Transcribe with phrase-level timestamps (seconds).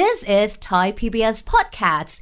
[0.00, 2.14] This is Thai PBS Podcasts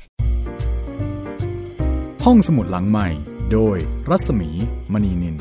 [2.24, 3.08] ห้องสมุดหลังใหม่
[3.52, 3.76] โดย
[4.10, 4.50] รัศมี
[4.92, 5.36] มณีนิน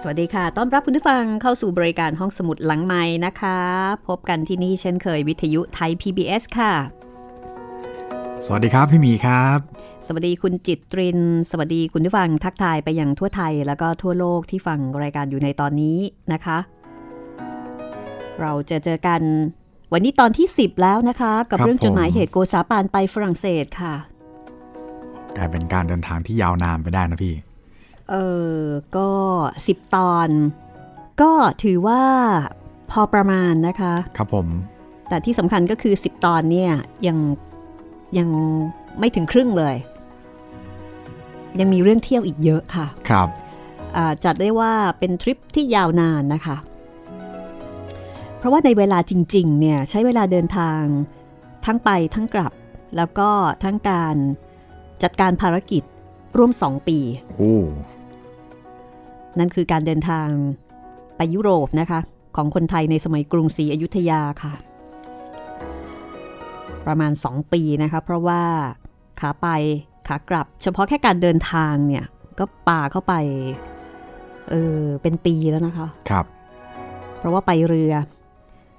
[0.00, 3.58] สวัสดีค่ะ ต้อนรับคุณผู้ฟังเข้าสู่บริการห้องสมุดหลังใหม่นะคะ
[4.08, 6.72] พบกันที่นี่เช่นเคยวิทยุไทย PBS ค่ะ
[8.46, 9.58] สวัสดีครับพี่หมีครับ
[10.06, 11.20] สวัสดีคุณจิตริน
[11.50, 15.98] สวัสดีคุณผู้ฟังทักทายไปยังทั่วไทย แล้วก็ทั่วโลกที่ฟังรายการอยู่ในตอนนี้
[16.32, 16.58] นะคะ
[18.40, 19.22] เราจะเจอกัน
[19.92, 23.94] วันนี้ตอนที่ 10 แล้วนะคะ กับครับเรื่องจดหมายผมเหตุโกษาปานไปฝรั่งเศสค่ะ
[25.36, 27.34] กลายเป็นการเดินทางที่ยาวนานไปได้นะพี่
[28.10, 28.14] เอ
[28.58, 28.62] อ
[28.96, 29.10] ก็
[29.56, 30.28] 10 ตอน
[31.22, 31.32] ก็
[31.62, 32.02] ถือว่า
[32.90, 34.46] พอประมาณนะคะ ครับผม
[35.08, 36.72] แต่ที่สำคัญก็คือ 10 ตอนเนี่ย
[37.06, 37.18] ยัง
[38.18, 38.28] ยัง
[38.98, 39.76] ไม่ถึงครึ่งเลย
[41.60, 43.28] ยังมีเรื่องเที่ยวอีกเยอะค่ะ ครับ
[43.96, 46.56] อ่าจัดได้ว่าเป็นทริปที่ยาวนานนะคะ
[48.38, 50.82] เพราะว่าในเวลาจริงๆเนี่ยใช้เวลาเดินทาง
[51.64, 52.52] ทั้งไปทั้งกลับ
[52.96, 53.30] แล้วก็
[53.64, 54.16] ทั้งการ
[55.02, 55.82] จัดการภารกิจ
[56.36, 56.98] ร่วม 2 ปี
[57.36, 57.54] โอ้
[59.38, 60.28] นั่นคือการเดินทาง
[61.16, 62.00] ไปยุโรปนะคะ
[62.36, 64.54] ของคนไทยในสมัยกรุงศรีอยุธยาค่ะ
[66.86, 68.42] ประมาณ 2 ปีนะคะ เพราะว่า
[69.20, 69.48] ขาไป
[70.08, 72.04] ขากลับ เฉพาะแค่การเดินทางเนี่ย
[72.38, 73.14] ก็ป่าเข้าไป
[74.50, 76.26] เออเป็นปีแล้วนะคะ ครับ
[77.18, 77.94] เพราะว่าไปเรือ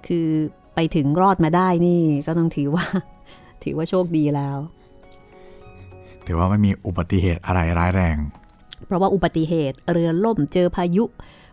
[0.07, 0.27] คือ
[0.75, 2.85] ไปถึงรอดมาได้นี่ก็ต้องถือว่า
[3.63, 4.57] ถือว่าโชคดีแล้ว
[6.27, 8.17] ถือว่าไม่มีอุบัติเหตุอะไรร้ายแรง
[8.85, 11.03] เพราะว่าอุบัติเหตุเรือล่มเจอพายุ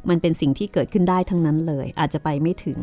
[0.08, 2.78] มันเป็นสิ่งที่เกิดขึ้นได้ทั้งนั้นเลย อาจจะไปไม่ถึง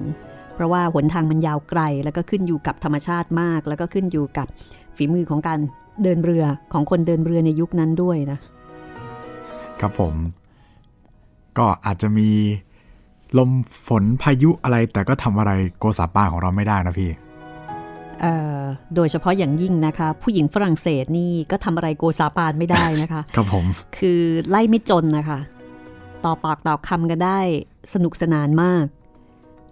[0.55, 4.47] เพราะว่าหนทางมันยาวไกล แล้วก็ขึ้นอยู่กับธรรมชาติมาก แล้วก็ขึ้นอยู่กับ
[4.95, 5.59] ฝีมือของการ
[6.03, 8.39] เดินเรือของคนเดินเรือในยุคนั้นด้วยนะ
[9.79, 10.13] ครับผม
[11.57, 12.29] ก็อาจจะมี
[13.37, 13.49] ลม
[13.87, 17.11] ฝนพายุอะไรแต่ก็ทำอะไรโกษาปานของเราไม่ได้นะพี่
[18.21, 18.59] เอ่อ
[18.95, 23.65] โดยเฉพาะอย่างยิ่งนะคะ ผู้หญิงฝรั่งเศสนี่ก็ทำอะไรโกซาปานไม่ได้นะคะ ครับผม
[23.97, 25.39] คือไล่ไม่จนนะคะ
[26.25, 27.39] ต่อปากต่อคำกันได้
[27.93, 28.85] สนุกสนานมาก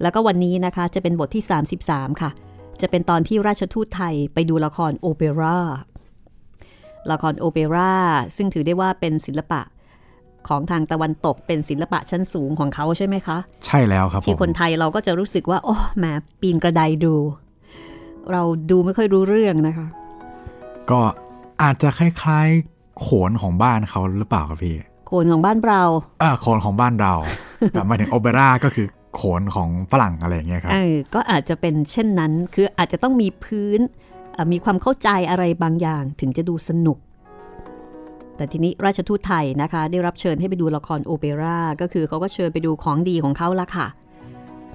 [0.02, 1.44] แล้วก็วันนี้นะคะจะเป็นบทที่
[1.84, 2.31] 33 ค่ะ
[2.81, 5.58] จะเป็นตอนที่ราชทูตไทยไปดูละครโอเปร่า
[7.12, 7.94] ละครโอเปร่า
[8.35, 9.62] ซึ่งถือได้ว่าเป็นศิลปะ
[10.47, 16.06] ของทางตะวันตกเป็นศิลปะชั้นสูงของเขาใช่ไหมคะ ใช่แล้วครับผมที่คนไทยเราก็จะรู้สึกว่า โอ้แหม
[16.41, 17.16] ปีนกระไดดู
[18.31, 18.41] เรา
[18.72, 19.88] ดูไม่ค่อยรู้เรื่องนะคะ
[20.91, 21.00] ก็
[21.63, 24.75] อาจจะคล้ายๆโขนของบ้านเขาหรือเปล่าครับพี่
[25.07, 25.81] โขนของบ้านเรา
[26.24, 27.13] อ่าโขนของบ้านเรา
[27.73, 33.79] แบบหมายถึงโอเปร่าก็คือโขนของฝรั่งอะไรอย่างเงี้ยครับเออก็อาจจะเป็นเช่นนั้นคืออาจจะต้องมีพื้น
[34.34, 36.97] เอ่อมีความเข้าใจอะไรบางอย่างถึงจะดูสนุก
[38.41, 43.88] แต่ทีนี้ราชทูตไทยนะคะ ได้รับเชิญให้ไปดูละครโอเปร่าก็คือเขาก็เชิญไปดูของดีของเขาละค่ะ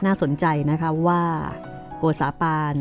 [0.05, 1.23] น่าสนใจนะคะว่า
[1.99, 2.75] โกษาปาน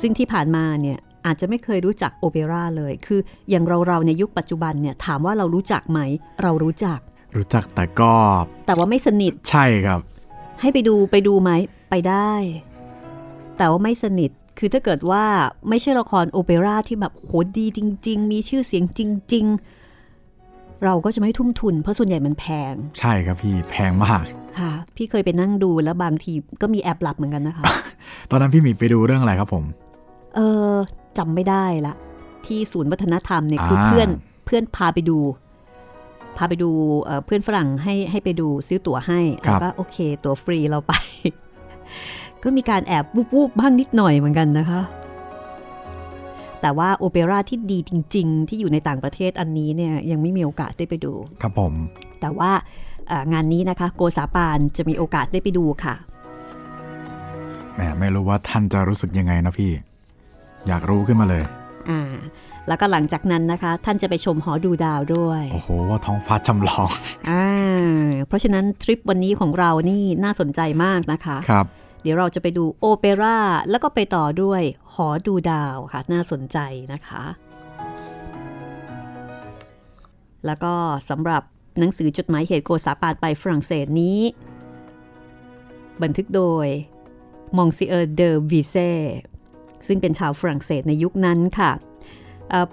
[0.00, 6.00] ซึ่งที่ผ่านมาเนี่ยอาจจะไม่เคยรู้จักโอเปร่าเลย คืออย่างเราๆในยุคปัจจุบันเนี่ยถามว่าเรารู้จักไหม
[6.42, 6.98] เรารู้จัก
[7.36, 8.14] รู้จักแต่ก็
[8.66, 10.00] แต่ว่าไม่สนิท ใช่ครับ
[10.60, 11.50] ให้ไปดูไปดูไหม
[11.90, 12.32] ไปได้
[13.56, 15.24] แต่ว่าไม่สนิท คือถ้าเกิดว่า
[15.68, 19.00] ไม่ใช่ละครโอเปร่าที่แบบโหดีจริง ๆ มีชื่อเสียงจ
[19.34, 19.46] ริง
[20.14, 24.24] ๆ เราก็จะไม่ทุ่มทุน เพราะส่วนใหญ่มันแพง ใช่ครับพี่แพงมาก
[24.58, 27.64] ค่ะ พี่เคยไปนั่งดูแล้วบางทีก็มีแอบหลับเหมือนกันนะคะ
[28.30, 29.64] ตอนนั้นพี่หมีไปดูเรื่องอะไรครับผม
[30.36, 30.40] เอ
[30.72, 30.74] อ
[31.18, 31.94] จำไม่ได้ละ
[32.46, 34.08] ที่ศูนย์วัฒนธรรมเนี่ยคืออ่าเพื่อน
[34.44, 35.18] เพื่อนพาไปดู
[36.36, 36.70] พาไปดู
[37.04, 40.92] เอ่อเพื่อนฝรั่งให้ให้ไปดูซื้อตั๋วให้แล้วก็โอเค ตั๋วฟรีเราไป
[42.42, 43.04] ก็มีการแอบ
[43.34, 44.80] วูบๆบ้างนิดหน่อยเหมือนกันนะคะ
[46.60, 51.12] แต่ว่าโอเปร่าที่ดีจริง ๆ ที่อยู่ในต่างประเทศอันนี้เนี่ยยังไม่มีโอกาสได้ไปดู
[51.42, 51.72] ครับผม
[52.20, 52.50] แต่ว่า
[53.08, 55.94] เอ่องานนี้นะคะ โกษาปานจะมีโอกาสได้ไปดูค่ะ
[57.74, 59.72] แหมไม่รู้ว่าท่านจะรู้สึกยังไงนะพี่
[60.68, 61.42] อยากรู้ขึ้นมาเลย
[61.90, 62.12] อ่า
[62.68, 66.88] แล้วก็หลังจากนั้นนะคะ ท่านจะไปชมหอดูดาวด้วย โอ้โหว่าท้องฟ้าจำลอง
[67.30, 67.46] อ่า
[68.28, 71.66] เพราะฉะนั้นทริปวันนี้ของเรานี่น่าสนใจมากนะคะ ครับ
[72.02, 73.38] เดี๋ยวเราจะไปดูโอเปร่า
[73.70, 74.62] แล้วก็ไปต่อด้วย
[74.94, 76.58] หอดูดาวค่ะ น่าสนใจ
[76.92, 77.22] นะคะ
[80.46, 80.74] แล้วก็
[81.08, 81.42] สำหรับ
[81.78, 84.18] หนังสือจดหมายเหตุโกษาปานไปฝรั่งเศสนี้
[86.02, 86.66] บันทึกโดย
[87.56, 88.76] มองซิเออร์เดอวิเซ
[89.86, 91.87] ซึ่งเป็นชาวฝรั่งเศสในยุคนั้นค่ะเอ่อ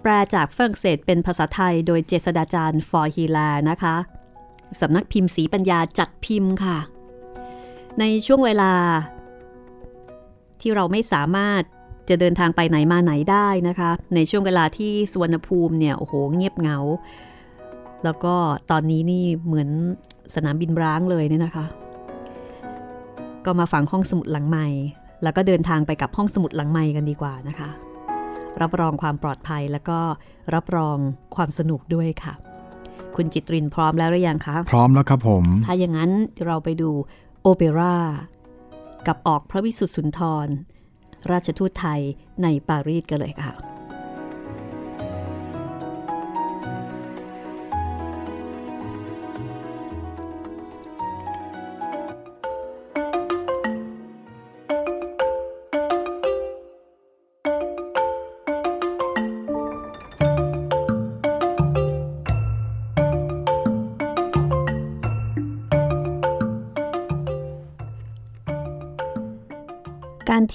[0.01, 3.95] แปลจากฝรั่งเศสเป็นภาษาไทยโดยเจษฎาจารย์ฟอร์ฮีลานะคะ
[4.81, 6.77] สำนักพิมพ์สีปัญญาจัดพิมพ์ค่ะ
[8.00, 8.72] ในช่วงเวลา
[10.62, 11.62] ที่เราไม่สามารถ
[12.10, 16.78] จะเดินทางไปไหนมาไหนได้นะคะ ในช่วงเวลาที่สุวรรณภูมิเนี่ยโอ้โหเงียบเหงา
[18.04, 18.36] แล้วก็
[18.71, 19.69] ตอนนี้นี่เหมือน
[20.36, 21.66] สนามบินร้างเลยเนี่ยนะคะ
[23.45, 24.68] ก็มาฟังห้องสมุดหลังใหม่
[25.24, 27.69] แล้วก็เดินทางไปกับห้องสมุดหลังไม้กันดีกว่านะคะ
[28.62, 30.00] รับรองความปลอดภัยแล้วก็
[30.56, 30.98] รับรอง
[31.36, 32.34] ความสนุกด้วยค่ะ
[33.16, 36.12] คุณจิตรินพร้อมแล้วหรือยังคะ พร้อมแล้วครับผม ถ้าอย่างนั้น
[36.46, 36.90] เราไปดู
[37.42, 37.96] โอเปร่า
[39.07, 40.48] กับออกพระวิสุทธิสุนทร
[41.31, 42.02] ราชทูตไทย
[42.44, 43.75] ในปารีสกันเลยค่ะ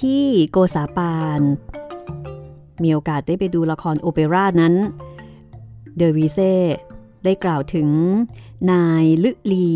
[0.01, 1.41] ที่โกษาปาน
[2.83, 4.73] มีโอกาสได้ไปดูละครโอเปร่านั้น
[5.97, 6.53] เดอวีเซ่
[7.23, 7.89] ได้กล่าวถึง
[8.71, 9.69] นายลึลี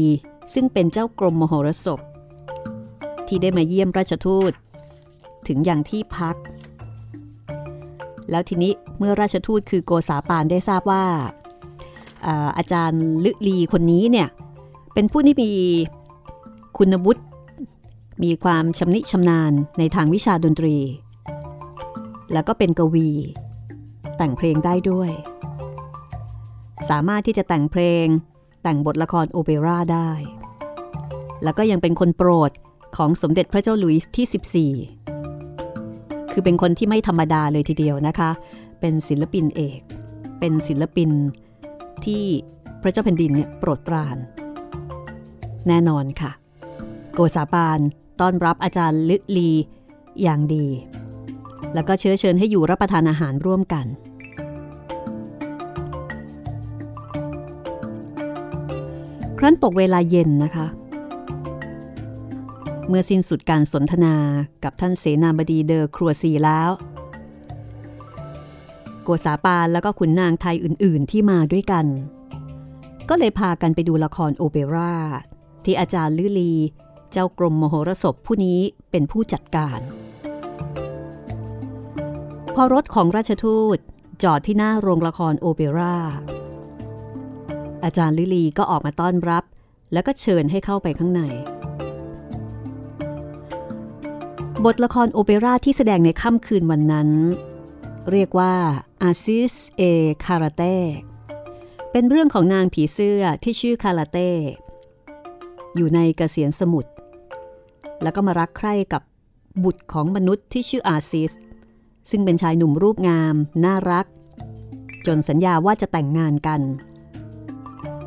[0.54, 2.00] ซึ่งเป็นเจ้ากรมมโหรสพ
[3.28, 4.52] ที่ได้มาเยี่ยมราชทูต
[5.48, 6.36] ถึงอย่างที่พัก
[8.30, 11.06] แล้วทีนี้เมื่อราชทูตคือโกษาปานได้ทราบว่า
[12.26, 14.28] อาอาจารย์ลึลีคนนี้เนี่ย
[14.94, 15.52] เป็นผู้ที่มี
[16.78, 17.24] คุณวุฒิ
[18.24, 20.78] มีความชำนิชำนาญในทางวิชาดนตรี
[22.34, 23.10] แล้วก็เป็นกวี
[24.18, 25.12] แต่งเพลงได้ด้วย
[26.90, 28.06] สามารถที่จะแต่งเพลง
[28.64, 30.12] แต่งบทละครโอเปร่าได้
[31.44, 32.52] แล้วก็ยังเป็นคนโปรด
[32.98, 38.32] ของสมเด็จพระเจ้าหลุยส์ที่ 14 คือเป็นคนที่ไม่ธรรมดาเลยทีเดียวนะคะ
[38.80, 39.80] เป็นศิลปินเอก
[40.40, 41.10] เป็นศิลปิน
[42.06, 42.24] ที่
[42.82, 44.18] พระเจ้าแผ่นดินเนี่ยโปรดปราน
[45.68, 46.32] แน่นอนค่ะ
[47.14, 47.80] โกษาปาน
[48.20, 49.52] ต้อนรับอาจารย์ลึลี
[50.22, 50.68] อย่างดี
[51.74, 53.86] แล้วก็เชื้อเชิญให้อยู่รับประทานอาหารร่วมกัน
[59.38, 60.68] ครั้นตกเวลาเย็นนะคะ
[62.88, 64.16] เมื่อสิ้นสุดการสนทนา
[64.64, 66.70] กับท่านเสนาบดีเดอครัวซีแล้ว
[69.04, 71.86] โกษาปานแล้วก็ขุนนางไทยอื่นๆที่มาด้วยกัน
[73.10, 74.94] ก็เลยพากันไปดูละครโอเปร่า
[75.66, 76.54] ที่อาจารย์ลือลี
[77.18, 78.60] เจ้ากรมมโหรสพผู้นี้
[78.92, 79.80] เป็นผู้จัดการ
[82.56, 83.78] พอรถของราชทูต
[84.24, 85.96] จอดที่หน้าโรงละครโอเปร่า
[87.84, 89.44] อาจารย์ลิลีก็ออกมาต้อนรับ
[89.94, 91.22] แล้วก็เชิญให้เข้าไปข้างใน
[94.66, 97.10] บทละครโอเปร่าที่แสดงในค่ำคืนวันนั้น
[98.12, 98.56] เรียกว่า
[99.02, 99.82] อาซิสเอ
[100.26, 100.76] คาราเต้
[101.92, 104.30] เป็นเรื่องของนางผีเสื้อที่ชื่อคาราเต้
[105.76, 106.92] อยู่ในกเกษียนสมุทร
[108.06, 109.02] แล้วก็มารักใคร่กับ
[109.64, 111.32] บุตรของมนุษย์ที่ชื่ออาซิส
[112.10, 113.36] ซึ่งเป็นชายหนุ่มรูปงาม
[113.66, 114.06] น่ารัก
[115.08, 116.62] จนสัญญาว่าจะแต่งงานกัน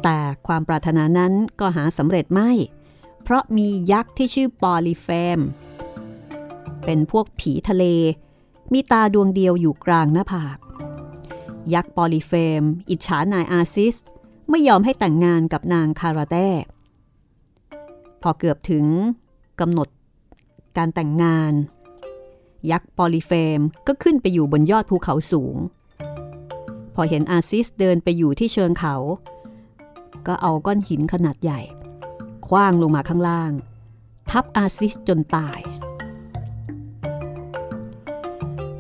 [0.03, 2.50] แต่ความปรารถนานั้นก็หาสำเร็จไม่
[3.23, 5.39] เพราะมียักษ์ที่ชื่อปอลิเฟม
[6.85, 7.85] เป็นพวกผีทะเล
[8.73, 10.59] มีตาดวงเดียวอยู่กลางหน้าผาก
[11.75, 13.97] ยักษ์ปอลิเฟม อิจฉานายอาซิส
[14.51, 16.49] ไม่ยอมให้แต่งงานกับนางกาลาเต้
[18.23, 18.85] พอเกือบถึง
[19.60, 19.88] กำหนด
[20.76, 21.52] การแต่งงาน
[22.70, 25.56] ยักษ์ปอลิเฟมก็ขึ้นไปอยู่บนยอดภูเขาสูง
[26.94, 28.96] พอเห็นอาซิสเดินไปอยู่ที่เชิงเขา
[30.26, 31.60] ก็เอาก้อนหินขนาดใหญ่
[32.49, 33.52] คว้างลงมาข้างล่าง
[34.31, 35.60] ทับอาซิสจนตาย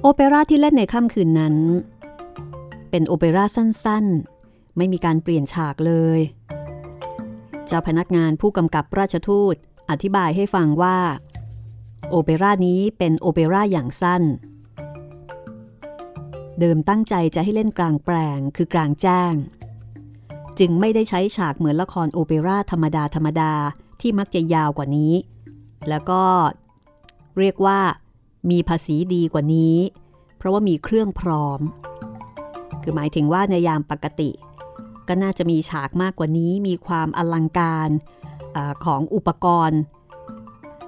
[0.00, 1.56] โอเปร่าที่เล่นในค่ำคืนนั้น
[2.90, 6.20] เป็นโอเปร่าสั้นๆ ไม่มีการเปลี่ยนฉากเลย
[7.66, 9.56] เจ้าพนักงานผู้กำกับราชทูต
[9.90, 10.96] อธิบายให้ฟังว่า
[12.08, 14.22] โอเปร่านี้เป็นโอเปร่าอย่างสั้น
[16.60, 19.32] เดิมตั้งใจจะให้เล่นกลางแปลงคือกลางแจ้ง
[20.58, 23.52] จึงไม่ได้ใช้ฉากเหมือนละครโอเปร่าธรรมดาธรรมดา
[24.00, 25.12] ที่มักจะยาวกว่านี้
[25.88, 26.22] แล้วก็
[27.38, 27.78] เรียกว่า
[28.50, 29.76] มีภาษีดีกว่านี้
[30.36, 31.60] เพราะว่ามีเครื่องพร้อม
[32.82, 34.30] คือหมายถึงว่าในยามปกติ
[35.08, 37.90] ก็น่าจะมีฉากมากกว่านี้มีความอลังการ
[38.56, 39.80] อของอุปกรณ์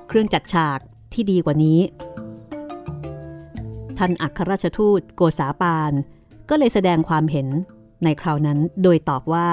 [0.08, 0.78] เครื่องจัดฉาก
[1.12, 1.80] ที่ดีกว่านี้
[3.98, 5.92] ท่านอัครราชทูตโกษาปาน
[6.48, 7.48] ก็เลยแสดงความเห็น
[8.04, 9.50] ในคราวนั้นโดยตอบว่า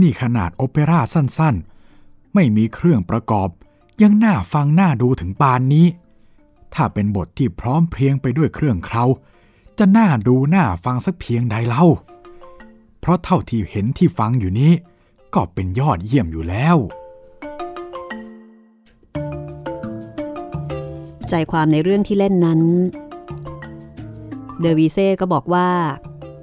[0.00, 3.48] นี่ขนาดโอเปร่าสั้นๆ ไม่มีเครื่องประกอบ
[4.02, 5.86] ยังน่าฟังน่าดูถึงปานนี้
[6.74, 9.04] ถ้าเป็นบทที่พร้อมเพรียงไปด้วยเครื่องเครา
[9.78, 11.84] จะน่าดูน่าฟังสักเพียงใดเล่า
[13.00, 14.72] เพราะเท่าที่เห็นที่ฟังอยู่นี้
[15.36, 16.76] ก็เป็นยอดเยี่ยมอยู่แล้ว
[21.28, 22.60] ใจความในเรื่องที่เล่นนั้น
[24.60, 25.68] เดวีเซ่ก็บอกว่า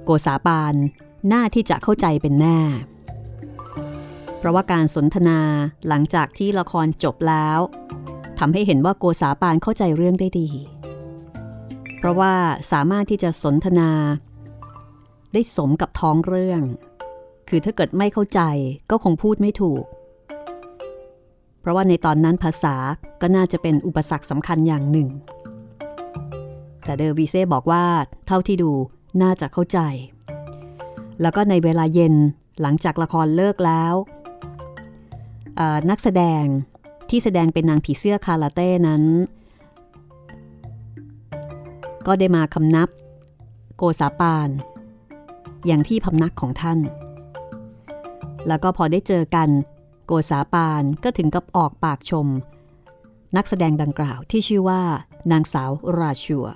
[0.04, 0.74] โกษาปาน
[1.32, 2.58] น่าที่จะเข้าใจเป็นแน่
[4.38, 5.40] เพราะว่าการสนทนา
[5.88, 7.58] หลังจากที่ละครจบแล้ว
[8.38, 10.48] ทำให้เห็นว่าโกษาปานเข้าใจเรื่องได้ดี
[11.98, 12.34] เพราะว่า
[12.72, 13.90] สามารถที่จะสนทนา
[15.32, 16.62] ได้สมกับท้องเรื่อง
[17.48, 18.40] คือถ้าเกิดไม่เข้าใจ
[18.90, 19.84] ก็คงพูดไม่ถูก
[21.60, 22.76] เพราะว่าในตอนนั้นภาษา
[23.20, 25.08] ก็น่าจะเป็นอุปสรรคสำคัญอย่างหนึ่ง
[26.84, 27.84] แต่เดอร์วีเซ่บอกว่า
[28.26, 28.72] เท่าที่ดู
[29.22, 29.78] น่าจะเข้าใจ
[31.20, 32.14] แล้วก็ในเวลาเย็น
[32.60, 33.94] หลังจากละครเลิกแล้ว
[35.90, 36.44] นักแสดง
[37.10, 39.02] ที่แสดงเป็นนางผีเสื้อคาราเต้นั้น
[42.06, 42.88] ก็ได้มาคำนับ
[43.76, 44.48] โกษาปาน
[45.66, 46.78] อย่างที่พำนักของท่าน
[48.48, 49.48] แล้วก็พอได้เจอกัน
[50.06, 52.26] โกษาปานก็ถึงกับออกปากชม
[53.36, 54.82] นักแสดงดังกล่าวที่ชื่อว่า
[55.30, 56.46] นางสาวราชัว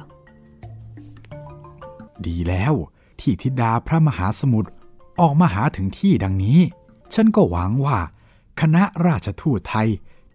[2.26, 2.74] ดีแล้ว
[3.20, 4.70] ที่ธิดาพระมหาสมุทร
[5.20, 6.58] ออกมาหาถึงที่ดังนี้
[7.14, 7.98] ฉันก็หวังว่า
[8.60, 9.88] คณะราชทูตไทย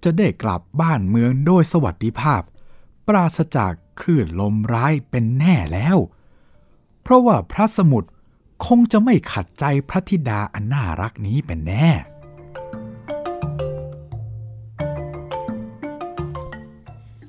[0.04, 2.42] จะได้กลับบ้านเมืองโดยสวัสดิภาพ
[3.08, 5.98] ปราศจากคลื่นลมร้ายเป็นแน่แล้ว
[7.02, 8.10] เพราะว่าพระสมุทร
[8.66, 11.90] คงจะไม่ขัดใจพระธิดาอันน่ารักนี้เป็นแน่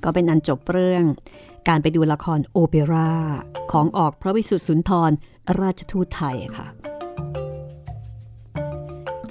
[0.03, 1.03] ก็เป็นอันจบเรื่อง
[1.67, 3.11] การไปดูละครโอเปร่า
[3.71, 5.11] ของออกพระวิสุทธิสุนทร
[5.59, 6.67] ราชทูตไทยค่ะ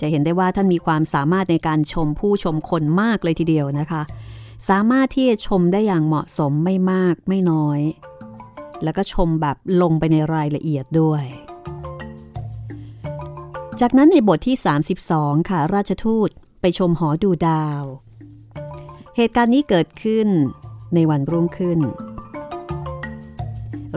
[0.00, 4.02] จะเห็นได้ว่าท่านมีความสามารถในการชมผู้ชมคนมากเลยทีเดียวนะคะ
[4.68, 7.80] สามารถที่จะชมได้อย่างเหมาะสมไม่มากไม่น้อย
[8.82, 11.24] แล้วก็ชมแบบลงไปในรายละเอียดด้วย
[13.80, 14.56] จากนั้นในบทที่
[15.02, 17.82] 32 ค่ะ ราชทูตไปชมหอดูดาว
[19.16, 20.28] เหตุการณ์นี้เกิดขึ้น
[20.94, 21.80] ในวันรุ่งขึ้น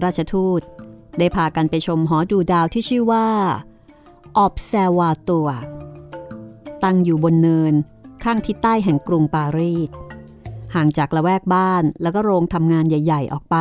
[0.03, 0.62] ราชทูต
[1.19, 3.27] ได้พากันไปชมหอดูดาวที่ชื่อว่า
[4.46, 5.46] Observator
[6.84, 7.74] ตั้งอยู่บนเนิน
[8.24, 9.89] ข้างทิศใต้แห่งกรุงปารีส
[10.75, 13.57] ห่างจากละแวกบ้านแล้วก็โรงทำงานใหญ่ ๆ ออกไป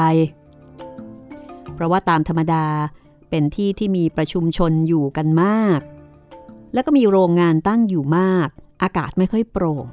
[1.74, 2.66] เพราะว่าตามธรรมดา
[3.30, 5.80] เป็นที่ที่มีประชุมชนอยู่กันมาก
[6.76, 8.48] แล้วก็มีโรงงานตั้งอยู่มาก
[8.82, 9.84] อากาศไม่ค่อยโปร่ง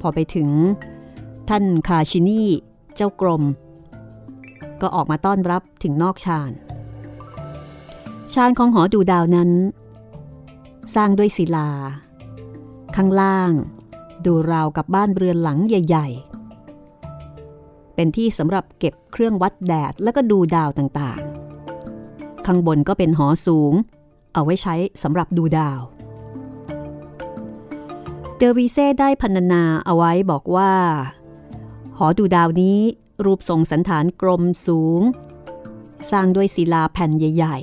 [0.00, 0.48] พอไปถึง
[1.48, 2.42] ท่านคาชินี
[2.94, 3.42] เจ้ากรม
[4.80, 6.50] ก็ออกมาต้อนรับถึงนอกชาน
[8.32, 9.50] ชานของหอดูดาวนั้น
[10.94, 11.68] สร้างด้วยศิลา
[12.96, 13.52] ข้างล่าง
[14.26, 16.08] ดูราวกับบ้านเรือนหลังใหญ่
[17.02, 23.74] ๆ เป็นที่สำหรับเก็บเครื่องวัดแดดแล้วก็ดูดาวต่างๆ ข้างบนก็เป็นหอสูง
[24.34, 25.80] เอาไว้ใช้สำหรับดูดาว
[28.36, 30.72] เดอวีเซ่ได้พรรณนาเอาไว้บอกว่า
[31.98, 32.78] หอดูดาวนี้
[33.24, 35.00] รูปทรงสันฐานกลมสูง
[36.10, 37.58] สร้างด้วยศิลาแผ่นใหญ่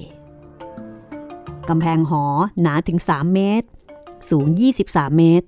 [0.82, 2.24] ๆกำแพงหอ
[2.62, 3.68] หนาถึง 3 เมตร
[4.30, 4.46] สูง
[4.82, 5.48] 23 เมตร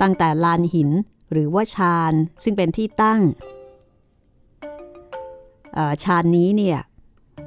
[0.00, 0.90] ตั้งแต่ลานหิน
[1.32, 2.12] หรือว่าชาน
[2.44, 3.20] ซึ่งเป็นที่ตั้ง
[6.04, 6.78] ชานนี้เนี่ย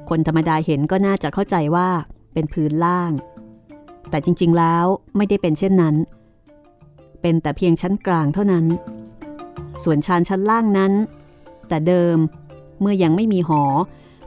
[0.08, 1.88] คนธรรมดาเห็นก็น่าจะเข้าใจว่า
[2.34, 3.12] เป็นพื้นล่าง
[4.10, 4.86] แต่จริงๆแล้ว
[5.16, 5.94] ไม่ได้เป็นเช่นนั้น
[7.20, 8.66] เป็นแต่เพียงชั้นกลางเท่านั้น
[9.82, 10.92] ส่วนชานชั้นล่างนั้น
[11.68, 12.16] แต่เดิม
[12.80, 13.62] เมื่อยังไม่มีหอ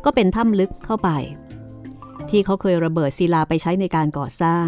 [0.05, 1.09] ก็เป็นถ้ำลึกเข้าไป
[2.29, 4.67] ที่เขาเคยระเบิดศิลาไปใช้ในการก่อสร้าง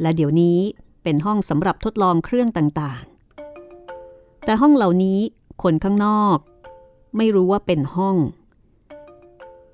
[0.00, 0.58] และเดี๋ยวนี้
[1.02, 5.18] เป็นห้องสำหรับทดลองเครื่องต่างๆ แต่ห้องเหล่านี้
[5.62, 6.38] คนข้างนอก
[7.16, 8.16] ไม่รู้ว่าเป็นห้อง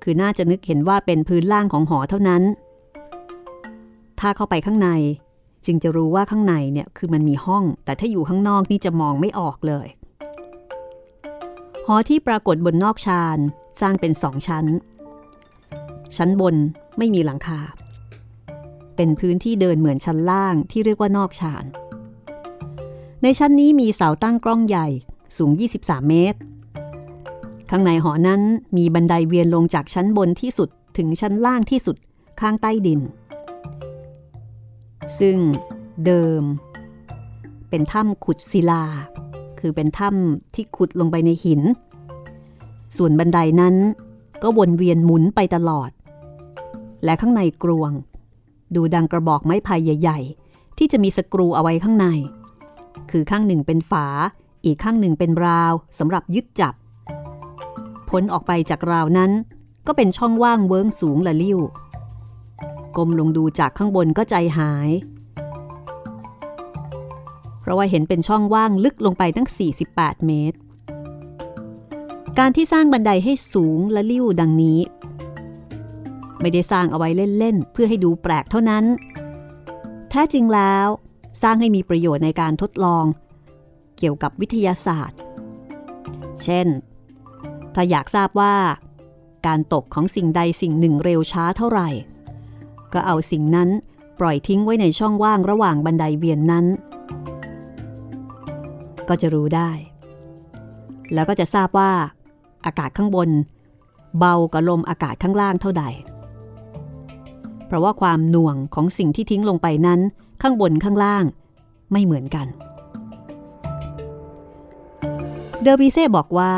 [0.03, 2.43] คือน่าจะนึกเห็นว่าเป็นพื้นล่างของหอเท่านั้น
[4.19, 4.89] ถ้าเข้าไปข้างใน
[5.65, 9.87] จึงจะรู้ว่าข้างในเนี่ยคือมันมีห้อง แต่ถ้าอยู่ข้างนอกนี่จะมองไม่ออกเลย
[11.87, 13.37] หอที่ปรากฏบนนอกชาน
[13.81, 14.65] สร้างเป็นสองชั้น
[16.17, 16.55] ชั้นบน
[16.97, 17.59] ไม่มีหลังคา
[18.95, 21.65] เป็นพื้นที่เดินเหมือนชั้นล่างที่เรียกว่านอกชาน
[23.23, 24.87] ในชั้นนี้มีเสาตั้งกล้องใหญ่
[25.37, 26.39] สูง 23 เมตร
[27.69, 28.41] ข้างในหอนั้น
[28.77, 31.95] มีบันไดเวียนลงจากชั้นบนที่สุดถึงชั้นล่างที่สุด
[32.41, 32.99] ข้างใต้ดิน
[35.19, 35.37] ซึ่ง
[36.05, 36.43] เดิม
[37.69, 38.83] เป็นถ้ำขุดศิลา
[39.59, 41.61] คือเป็นถ้ำที่ขุดลงไปในหิน
[42.97, 43.75] ส่วนบันไดนั้น
[44.43, 45.89] ก็วนเวียนหมุนไปตลอด
[47.03, 47.91] และข้างในกรวง
[48.75, 52.07] ดูดังกระบอกไม้ไผ่ใหญ่ ๆ ที่จะมีสกรูเอาไว้ข้างใน
[53.11, 54.05] คือข้างหนึ่งเป็นฝา
[54.65, 56.73] อีกข้างหนึ่งเป็นราวสำหรับยึดจับ
[58.13, 59.31] พ้นออกไปจากราวนั้น
[59.87, 61.59] ก็เป็นช่องว่างเวิ้งสูงละลิ้ว
[62.97, 64.89] กลมลงดูจากข้างบนก็ใจหาย
[67.59, 69.47] เพราะว่าเห็นเป็นช่องว่างลึกลงไปตั้ง
[69.87, 70.57] 48 เมตร
[72.39, 74.79] การที่สร้างบันไดให้สูงและลิ้วดังนี้
[76.41, 78.85] ไม่ได้สร้างเอาไว้เล่น ๆ เพื่อให้ดูแปลกเท่านั้น
[80.09, 80.87] แท้จริงแล้ว
[81.41, 83.05] สร้างให้มีประโยชน์ในการทดลอง
[83.97, 85.17] เกี่ยวกับวิทยาศาสตร์
[86.43, 86.67] เช่น
[87.75, 88.55] ถ้าอยากทราบว่า
[89.47, 91.89] การตกของสิ่งใดสิ่งหนึ่งเร็วช้าเท่าไหร่
[92.93, 93.69] ก็เอาสิ่งนั้น
[94.19, 96.65] ปล่อยทิ้งไว้ในช่องว่างระหว่างบันไดเวียนนั้น
[99.09, 99.71] ก็จะรู้ได้
[101.13, 101.91] แล้วก็จะทราบว่า
[102.65, 103.29] อากาศข้างบน
[104.19, 105.83] เบากว่าลมอากาศข้างล่างเท่าใด
[107.65, 109.99] เพราะว่าความหน่วงของสิ่งที่ทิ้งลงไปนั้น
[110.41, 111.23] ข้างบนข้างล่าง
[111.91, 112.47] ไม่เหมือนกัน
[115.61, 116.53] เดอร์บีเซ่บอกว่า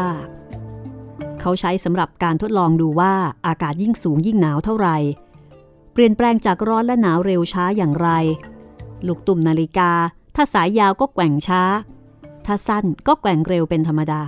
[1.48, 3.14] เขาใช้สำหรับการทดลองดูว่า
[3.48, 4.98] อากาศยิ่งสูงยิ่งหนาวเท่าไหร่
[5.94, 8.10] เปลี่ยนแปลงจากร้อนและหนาวเร็วช้าอย่างไร
[9.08, 9.92] ลูกตุ่มนาฬิกา
[10.36, 11.62] ถ้าสายยาวก็แกว่งช้า
[12.46, 14.24] ถ้าสั้นก็แกว่งเร็วเป็นธรรมดา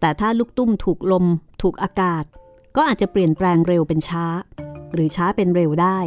[0.00, 1.24] แต่ถ้าลูกตุ้มถูกลม
[1.62, 2.24] ถูกอากาศ
[2.76, 4.24] ก็อาจจะเปลี่ยนแปลงเร็วเป็นช้า
[4.94, 5.98] หรือช้าเป็นเร็วได้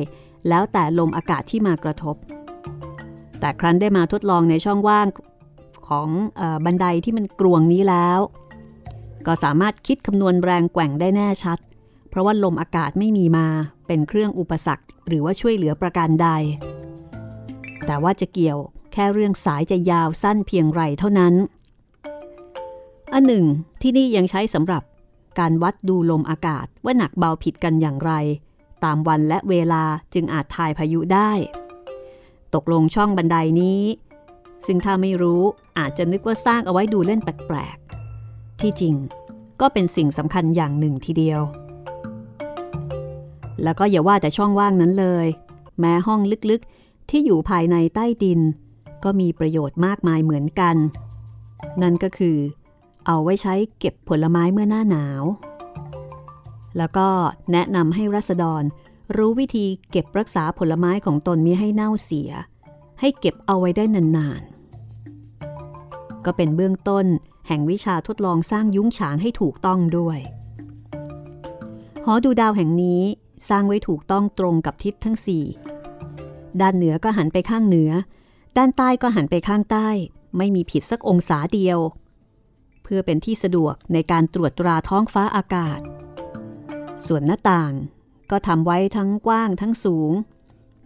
[0.50, 2.15] แล้วแต่ลมอากาศที่มากระทบ
[3.39, 5.08] แต่ครั้นได้มาทดลองในช่องว่าง
[5.88, 6.08] ของ
[6.39, 8.22] อบันไดที่มันกรวงนี้แล้ว
[9.27, 11.60] ก็สามารถคิดคำนวณแรงแกว่งได้แน่ชัด
[12.10, 13.48] เพราะว่าลมอากาศไม่มีมา
[13.88, 16.27] เป็นเครื่องอุปสรรค หรือว่าช่วยเหลือประการใด
[17.86, 18.58] แต่ว่าจะเกี่ยว
[18.94, 21.34] แค่เรื่องสายจะยาวสั้นเพียงไรเท่านั้น
[23.13, 23.46] อันหนึ่ง
[23.82, 24.84] ที่นี่ยังใช้สำหรับ
[25.39, 28.12] การวัดดูลมอากาศว่าหนักเบาผิดกันอย่างไร
[28.84, 31.32] ตามวันและเวลาจึงอาจทายพายุได้
[32.55, 33.82] ตกลงช่องบันไดนี้
[34.65, 35.41] ซึ่งถ้าไม่รู้
[35.79, 38.04] อาจจะนึกว่าสร้างเอาไว้ดูเล่นแปลกๆ
[38.62, 38.95] ที่จริง
[39.62, 41.41] ก็เป็นสิ่งสำคัญอย่างหนึ่งทีเดียว
[43.63, 45.27] แล้วก็อย่าว่าแต่ช่องว่างนั้นเลย
[45.79, 46.19] แม้ห้อง
[46.51, 48.39] ลึกๆที่อยู่ภายในใต้ดิน
[49.03, 50.75] ก็มีประโยชน์มากมายเหมือนกัน
[51.81, 52.38] นั่นก็คือ
[53.05, 55.24] เอาไว้ใช้เก็บผลไม้เมื่อหน้าหนาว
[56.77, 57.07] แล้วก็
[57.51, 58.63] แนะนำให้รัษฎร
[59.17, 62.31] รู้วิธีเก็บรักษาผลไม้ของตนมิให้เน่าเสีย
[63.00, 67.05] ให้เก็บเอาไว้ได้นานๆ ก็เป็นเบื้องต้น
[67.47, 70.19] แห่งวิชาทดลองสร้างยุ้งฉางให้ถูกต้องด้วย
[72.05, 73.01] หอดูดาวแห่งนี้
[73.49, 75.43] สร้างไว้ถูกต้องตรงกับทิศทั้งสี่
[76.62, 77.91] ด้านเหนือก็หันไปข้างเหนือ
[78.58, 79.89] ด้านใต้ก็หันไปข้างใต้
[80.38, 81.79] ไม่มีผิดสักองศาเดียว
[82.84, 85.79] เพื่อเป็นที่สะดวกในการตรวจตราท้องฟ้าอากาศ
[87.08, 87.73] ส่วนหน้าต่าง
[88.31, 90.12] ก็ทำไว้ทั้งกว้างทั้งสูง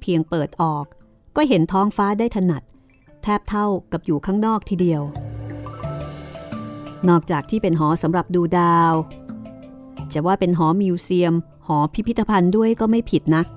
[0.02, 0.86] เพียงเปิดออก
[1.36, 2.64] ก็เห็นท้องฟ้าได้ถนัด
[3.24, 5.02] แทบเท่ากับอยู่ข้างนอกทีเดียว
[7.08, 8.94] นอกจากที่เป็นหอสำหรับดูดาว
[10.14, 11.34] จะว่าเป็นหอมิวเซียม
[11.68, 13.48] หอพิพิธภัณฑ์ด้วยก็ไม่ผิดนัก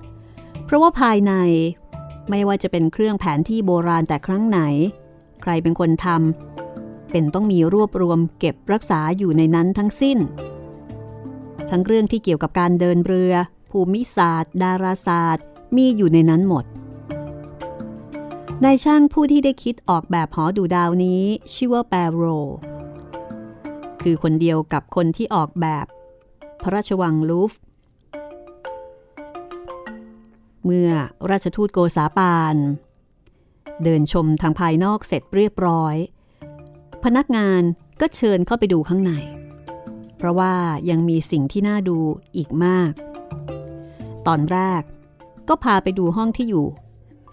[0.65, 1.33] เพราะว่าภายใน
[2.29, 4.59] ไม่ว่าจะเป็นเครื่องแผนที่โบราณแต่ครั้งไหน
[5.41, 10.17] ใครเป็นคนทำเป็นต้องมีรวบรวมเก็บรักษาอยู่ในนั้นทั้งสิ้น
[11.69, 13.33] ทั้งเรื่องที่เกี่ยวกับการเดินเรือ
[13.71, 16.65] ภูมิศาสตร์ ดาราศาสตร์ มีอยู่ในนั้นหมด
[18.63, 22.23] นายช่างผู้ที่ได้คิดออกแบบหอดูดาวนี้ ชื่อว่าแปโร
[24.03, 25.85] คือคนเดียวกับคนที่ออกแบบ
[26.63, 27.51] พระราชวังลูฟ
[30.65, 30.91] เมื่อ
[31.31, 32.55] ราชทูตโกษาปาน
[33.83, 35.95] เดินชมทางภายนอกเสร็จเรียบร้อย
[37.03, 37.61] พนักงาน
[38.01, 39.11] ก็เชิญเข้าไปดูข้างใน
[40.17, 40.53] เพราะว่า
[40.89, 41.97] ยังมีสิ่งที่น่าดู
[42.37, 42.91] อีกมาก
[44.27, 44.81] ตอนแรก
[45.49, 46.65] ก็พาไปดูห้องที่อยู่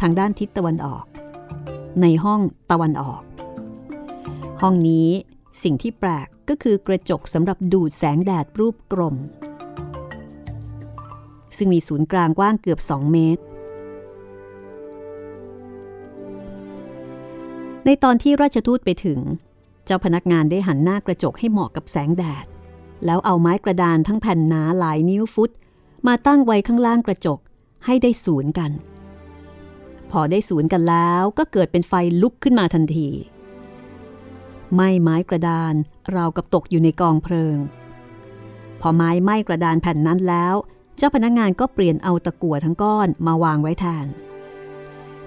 [0.00, 1.04] ทางด้านทิศตะวันออก
[2.02, 3.22] ในห้องตะวันออก
[4.62, 5.08] ห้องนี้
[5.62, 9.16] สิ่งที่แปลก ก็คือกระจกสำหรับดูดแสงแดดรูปกลม
[11.56, 13.42] ซึ่งมีศูนย์กลางกว้างเกือบ 2 เมตร
[17.84, 19.18] ในตอนที่ราชทูตไปถึง
[19.84, 22.46] เจ้าพนักงานได้หันหน้ากระจกให้เหมาะกับแสงแดด
[23.06, 25.50] แล้วเอาไม้กระดานทั้งแผ่นหนาหลายนิ้วฟุต
[26.06, 27.38] มาตั้งไว้ข้างล่างกระจก
[27.86, 28.70] ให้ได้ศูนย์กัน
[30.10, 33.08] พอได้ศูนย์กันแล้วก็เกิดเป็นไฟลุกขึ้นมาทันที
[34.74, 35.74] ไหม้ไม้กระดาน
[36.14, 37.56] ราวกับตกอยู่ในกองเพลิง
[38.80, 40.54] พอไม้ไหม้กระดานแผ่นนั้นแล้ว
[40.96, 44.06] เจ้าพนักงานก็เปลี่ยนเอาตะกั่วทั้งก้อนมาวางไว้แทน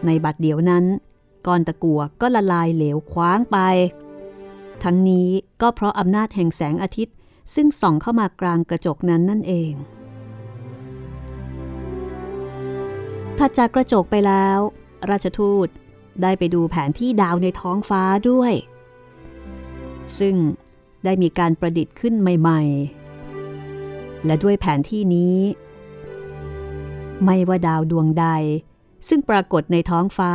[0.06, 0.86] ในบัดเดียวนั้น
[1.48, 3.58] ก้อนตะกั่วก็ละลายเหลวคว้างไป
[4.84, 5.30] ทั้งนี้
[5.62, 7.16] ก็เพราะอำนาจแห่งแสงอาทิตย์
[7.56, 9.74] ซึ่งส่องเข้ามากลางกระจกนั้นนั่นเอง
[13.38, 14.60] ถัดจากกระจกไปแล้ว
[15.10, 15.68] ราชทูต
[16.22, 18.54] ได้ไปดูแผนที่ดาวในท้องฟ้าด้วย
[20.20, 20.36] ซึ่ง
[21.04, 22.62] ได้มีการประดิษฐ์ขึ้นใหม่
[23.44, 25.38] ๆ และด้วยแผนที่นี้
[27.26, 28.26] ไม่ว่าดาวดวงใด
[29.08, 30.34] ซึ่งปรากฏในท้องฟ้า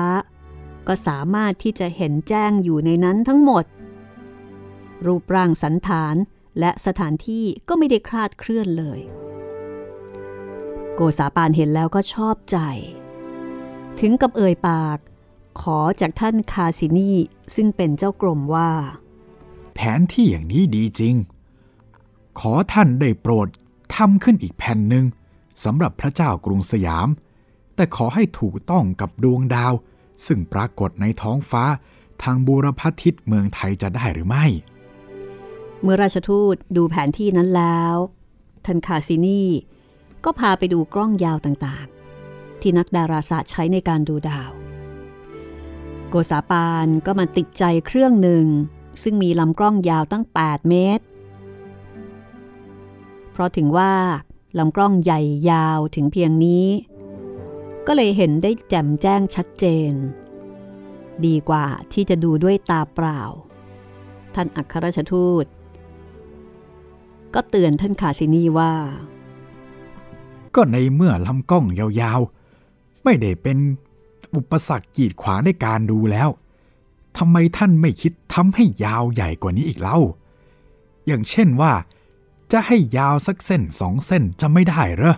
[0.87, 3.65] ก็สามารถที่จะเห็นแจ้งอยู่ในนั้นทั้งหมด
[5.07, 6.15] รูปร่างสันฐาน
[6.59, 9.01] และสถานที่ก็ไม่ได้คลาดเคลื่อนเลย
[10.95, 12.59] โกษาปานเห็นแล้วก็ชอบใจ
[14.01, 14.99] ถึงกับเอ่ยปาก
[15.61, 17.13] ขอจากท่านคาซินี
[17.55, 18.71] ซึ่งเป็นเจ้ากรมว่า
[19.81, 21.15] แผนที่อย่างนี้ดีจริง
[22.39, 23.49] ขอท่านได้โปรด
[23.95, 25.05] ทำขึ้นอีกแผ่นหนึ่ง
[25.65, 27.09] สำหรับพระเจ้ากรุงสยาม
[27.75, 29.73] แต่ขอให้ถูกต้องกับดวงดาว
[30.27, 31.65] ซึ่งปรากฏในท้องฟ้า
[32.23, 34.47] ทางบูรพทิศเมืองไทยจะได้หรือไม่
[35.83, 37.97] เมื่อราชทูตดูแผนที่นั้นแล้ว
[38.65, 39.43] ท่านคาซินี
[40.25, 44.51] ก็พาไปดูกล้องยาวต่างๆ ที่นักดาราศาสตร์ใช้ในการดูดาว
[46.09, 48.47] โกษาปานก็มาติดใจเครื่องหนึ่ง
[49.03, 51.05] ซึ่งมีลำกล้องยาวตั้ง 8 เมตร
[53.31, 53.93] เพราะถึงว่า
[54.59, 56.67] ลำกล้องใหญ่ยาวถึงเพียงนี้
[57.87, 59.93] ก็เลยเห็นได้แจ่มแจ้งชัดเจน
[61.27, 63.21] ดีกว่าที่จะดูด้วยตาเปล่า
[64.35, 65.45] ท่านอัครราชทูต
[67.35, 68.73] ก็เตือนท่านคาซินีว่า
[70.55, 73.59] ก็ในเมื่อลำกล้องยาวๆ ไม่ได้เป็น
[74.35, 76.29] อุปสรรคกีดขวางในการดูแล้ว
[77.19, 79.99] ทำไมท่านไม่คิดทำให้ยาวใหญ่กว่านี้อีกเล่า
[81.07, 81.73] อย่างเช่นว่า
[82.53, 85.15] จะให้ยาวสักเส้นสองเส้นจะไม่ได้เหรอ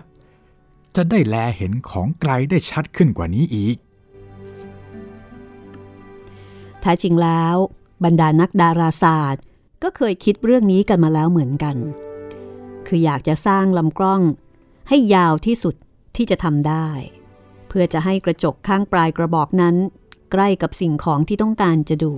[0.95, 3.77] จะได้แลเห็นของไกลได้ชัดขึ้นกว่านี้อีก
[6.81, 7.55] แท้จริงแล้ว
[8.03, 9.43] บรรดานักดาราศาสตร์
[9.83, 11.75] ก็เคยคิดเรื่องนี้กันมาแล้วเหมือนกัน
[12.87, 14.21] คืออยากจะสร้างลำกล้อง
[14.89, 15.75] ให้ยาวที่สุด
[16.15, 16.87] ที่จะทำได้
[17.67, 19.75] เพื่อจะให้กระจกข้างปลายกระบอกนั้น
[20.31, 22.13] ใกล้กับสิ่งของที่ต้องการจะดู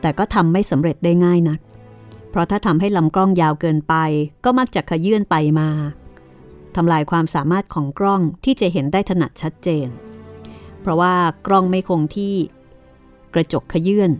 [0.00, 1.60] แต่ก็ทำไม่สำเร็จได้ง่ายนัก
[2.30, 3.94] เพราะถ้าทำให้ลำกล้องยาวเกินไป
[4.44, 5.68] ก็มักจะขยื่นไปมา
[6.76, 9.88] ทำลายความสามารถของกล้องที่จะเห็นได้ถนัดชัดเจน
[10.80, 11.14] เพราะว่า
[11.46, 12.34] กล้องไม่คงที่
[13.34, 14.10] กระจกขยื่น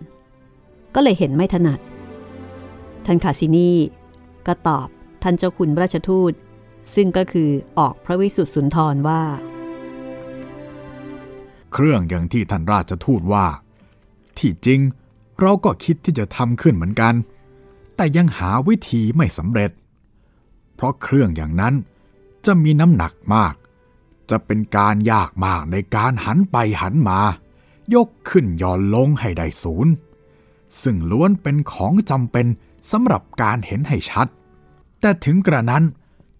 [0.95, 1.79] ก็เลยเห็นไม่ถนัด
[3.05, 3.71] ท่านคาซินี
[4.47, 4.87] ก็ตอบ
[5.23, 6.33] ท่านเจ้าคุณราชทูต
[6.95, 7.49] ซึ่งก็คือ
[7.79, 9.21] ออกพระวิสุทธิสุนทรว่า
[11.77, 13.45] เครื่องอย่างที่ท่านราชทูตว่า
[14.37, 14.79] ที่จริง
[15.39, 17.13] เราก็คิดที่จะทำขึ้นเหมือนกัน
[17.95, 19.71] แต่ยังหาวิธีไม่สำเร็จ
[20.75, 21.73] เพราะเครื่องอย่างนั้น
[22.45, 23.53] จะมีน้ำหนักมาก
[24.29, 27.19] จะเป็นการยากมากในการหันไปหันมา
[27.95, 29.93] ยกขึ้นย่อนลงให้ได้ศูนย์
[30.81, 32.45] ซึ่งล้วนเป็นของจำเป็น
[32.91, 34.27] สำหรับการเห็นให้ชัด
[34.99, 35.83] แต่ถึงกระนั้น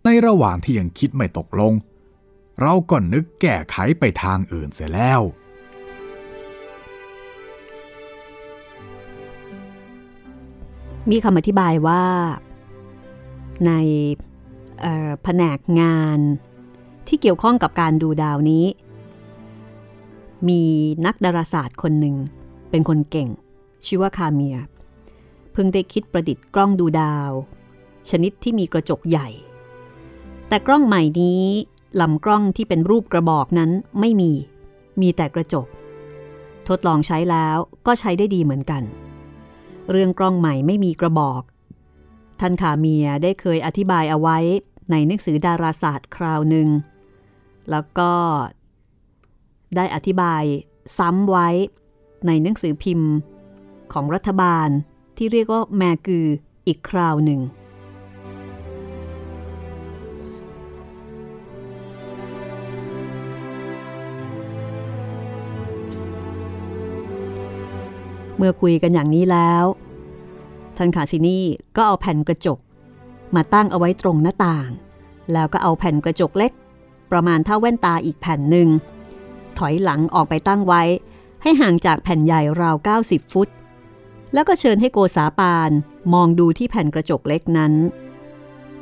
[0.03, 1.73] ในระหว่างที่ยังคิดไม่ตกลง
[2.61, 5.21] เราก็นึกแก้ไขไปทางอื่นเสียแล้ว
[11.11, 12.03] มีคำอธิบายว่า
[13.67, 13.71] ใน
[15.23, 16.19] แผนกงาน
[17.07, 18.65] ที่เกี่ยวข้องกับการดูดาวนี้
[20.49, 20.61] มี
[21.05, 22.15] นักดาราศาสตร์คนหนึ่ง
[22.69, 23.29] เป็นคนเก่ง
[23.85, 24.57] ชื่อว่าคาเมีย
[25.51, 27.31] เพิ่งได้คิดประดิษฐ์กล้องดูดาว
[28.09, 29.27] ชนิดที่มีกระจกใหญ่
[30.47, 31.45] แต่กล้องใหม่นี้
[32.01, 34.31] ลำกล้องที่เป็นรูปกระบอกนั้นไม่มี
[35.01, 35.67] มีแต่กระจก
[36.67, 38.83] ทดลองใช้แล้วก็ใช้ได้ดีเหมือนกัน
[39.91, 41.41] เรื่องกล้องใหม่ไม่มีกระบอก
[42.39, 44.37] ท่านขาเมียได้เคยอธิบายเอาไว้
[44.91, 46.67] ในหนังสือดาราศาสตร์คราวหนึ่ง
[47.71, 48.11] แล้วก็
[49.75, 50.43] ได้อธิบาย
[50.97, 51.47] ซ้ำไว้
[52.27, 53.11] ในหนังสือพิมพ์
[53.93, 54.67] ของรัฐบาล
[55.17, 56.27] ที่เรียกว่าแมกือ
[56.67, 57.41] อีกคราวหนึ่ง
[68.37, 69.63] เมื่อคุยกันอย่างนี้แล้ว
[70.77, 71.45] ท่านคาซินี่
[71.75, 72.59] ก็เอาแผ่นกระจก
[73.35, 74.69] มาตั้งเอาไว้ตรงหน้าต่าง
[75.33, 76.51] แล้วก็เอาแผ่นกระจกเล็ก
[77.11, 78.69] ประมาณเท่าแว่นตาอีกแผ่นหนึ่ง
[79.57, 80.83] ถอยหลังออกไปตั้งไว้
[81.41, 83.49] ให้ห่างจากแผ่นใหญ่ราว 90 ฟุต
[84.33, 85.71] แล้วก็เชิญให้โกษาปาน
[86.13, 87.73] มองดูที่แผ่นกระจกเล็กนั้น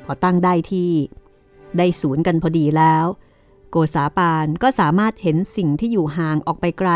[0.03, 0.91] พอตั้งได้ที่
[1.77, 3.05] ได้ศูนย์กันพอดีแล้ว
[3.71, 6.91] โกษาปานก็สามารถเห็นสิ่งที่อยู่ห่างออกไปไกล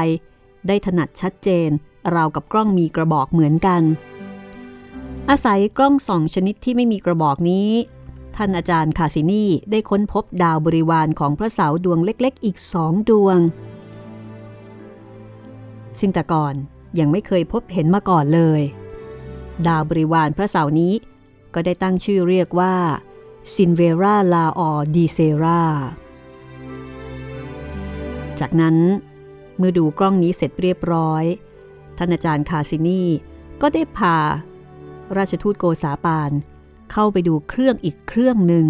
[0.68, 1.70] ได้ถนัดชัดเจน
[2.16, 3.82] ราวกับกล้องมีกระบอกเหมือนกัน
[5.30, 7.70] อาศัยกล้องสองชนิดที่ไม่มีกระบอกนี้
[8.36, 13.38] ท่านอาจารย์คาซินีได้ค้นพบดาวบริวารของพระเสาดวงเล็กๆ อีกสองดวง
[16.00, 16.54] ซึ่งแต่ก่อน
[17.00, 18.62] ยังไม่เคยพบเห็นมาก่อนเลย
[19.68, 20.94] ดาวบริวารพระเสานี้
[21.54, 22.76] ก็ได้ตั้งชื่อเรียกว่า
[23.54, 25.64] ซินเวราลาออดีเซรา
[28.40, 28.78] จากนั้น
[29.58, 31.24] เมื่อดูกล้องนี้เสร็จเรียบร้อย
[31.98, 33.04] ท่านอาจารย์คาซินี
[33.62, 34.18] ก็ได้พา
[35.18, 36.32] ราชทูตโกษาปาน
[36.92, 38.68] เข้าไปดูเครื่องอีกเครื่องหนึ่ง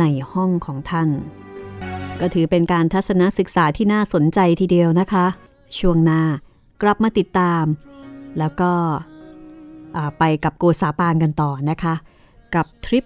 [0.00, 1.08] ในห้องของท่าน
[2.20, 5.26] ก็ถือเป็นการทัศนศึกษาที่น่าสนใจทีเดียวนะคะ
[5.78, 6.22] ช่วงหน้า
[6.82, 7.64] กลับมาติดตาม
[8.38, 8.72] แล้วก็
[10.18, 11.94] ไปกับโกษาปานกันต่อนะคะ
[12.54, 13.04] กับทริป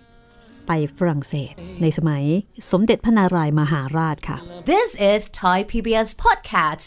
[0.66, 2.24] ไปฝรั่งเศส ในสมัย
[2.70, 4.38] สมเด็จพระนารายมหาราชค่ะ
[4.72, 6.86] This is Thai PBS Podcasts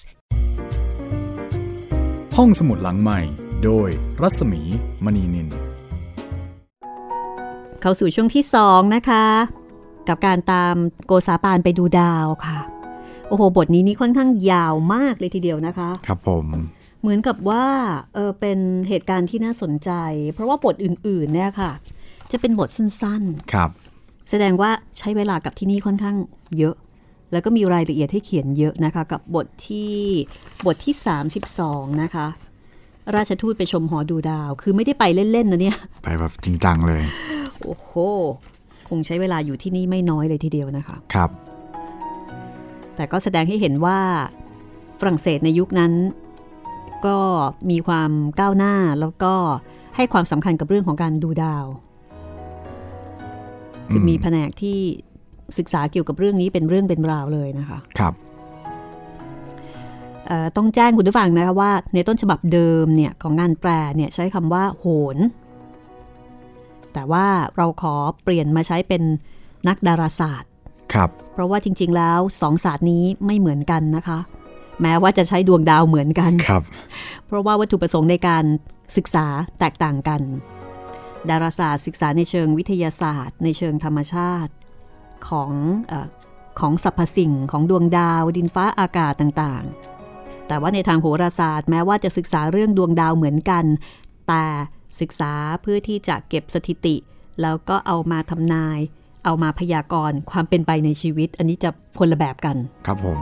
[2.41, 3.19] ห้องสมุดหลังใหม่
[3.63, 3.89] โดย
[4.21, 4.62] รัศมี
[5.06, 5.47] มณีนิน
[7.82, 9.26] เข้าสู่ช่วงที่2นะคะ
[10.08, 12.60] กับการตามโกซาปานไปดูดาวค่ะ
[13.28, 16.45] โอ้โห บทนี้นี่ค่อนข้างยาวมากเลยทีเดียวนะคะ ครับผม
[17.02, 17.65] เหมือนกับว่า
[18.13, 19.91] เออเป็นเหตุการณ์ที่น่าสนใจ
[20.34, 21.71] เพราะว่าบทอื่นๆเนี่ยค่ะ
[22.32, 23.23] จะเป็นบทสั้น
[23.54, 26.15] ครับๆแสดงว่าใช้เวลากับที่นี่ค่อนข้าง
[26.58, 26.76] เยอะ
[27.32, 29.96] แล้วก็มีรายละเอียดให้เขียนเยอะนะคะ กับบทที่
[30.66, 30.96] บทที่
[31.48, 32.28] 32 นะคะ
[33.16, 37.04] ราชทูตไปชมหอดูดาว คือไม่ได้ไปเล่น ๆ นะเนี่ย ไปแบบจริงจังเลย
[37.63, 37.92] โอ้โห
[38.90, 41.30] คงใช้เวลาอยู่ที่นี่ไม่น้อยเลยทีเดียวนะคะ ครับ
[42.96, 44.00] แต่ก็แสดงให้เห็นว่า
[45.00, 45.94] ฝรั่งเศสในยุคนั้น
[47.06, 47.20] ก็
[47.70, 49.34] มีความก้าวหน้าแล้วก็
[49.96, 51.66] ให้ความสำคัญกับเรื่องของการดูดาว
[53.92, 54.80] คือมีแผนกที่
[55.58, 58.14] ศึกษาเกี่ยวกับเรื่องนี้เป็นเรื่องเป็นราวเลยนะคะครับ
[60.28, 65.18] เอ่อต้องแจ้งคุณผู้ฟังนะคะว่า ในต้นฉบับเดิมเนี่ยของงานแปลเนี่ยใช้คำว่า โหน
[66.94, 67.26] แต่ว่า
[67.58, 69.04] เราขอเปลี่ยนมาใช้เป็น
[69.68, 70.52] นักดาราศาสตร์
[70.94, 74.20] ครับเพราะว่าจริง ๆ แล้วสองศาสตร์นี้ไม่เหมือนกันนะคะ
[74.82, 76.64] แม้ว่าจะใช้ดวงดาวเหมือนกันครับ
[77.26, 78.44] เพราะว่าวัตถุประสงค์ในการ
[78.98, 79.28] ศึกษา
[79.60, 80.22] แตกต่างกัน
[81.30, 84.52] ดาราศาสตร์ศึกษาในเชิงวิทยาศาสตร์ ในเชิงธรรมชาติ
[85.30, 85.51] ของ
[85.88, 86.08] เออ
[86.60, 93.65] ของสรรพสิ่งของดวงดาว ดินฟ้าอากาศต่างๆ แต่ว่าในทางโหราศาสตร์แม้ว่าจะศึกษาเรื่องดวงดาวเหมือนกัน
[94.27, 94.45] แต่
[95.01, 96.95] ศึกษาเพื่อที่จะเก็บสถิติ
[97.41, 98.80] แล้วก็เอามาทำนาย
[99.25, 103.19] เอามาพยากรณ์ความเป็นไปในชีวิต อันนี้จะคนละแบบกัน ครับผม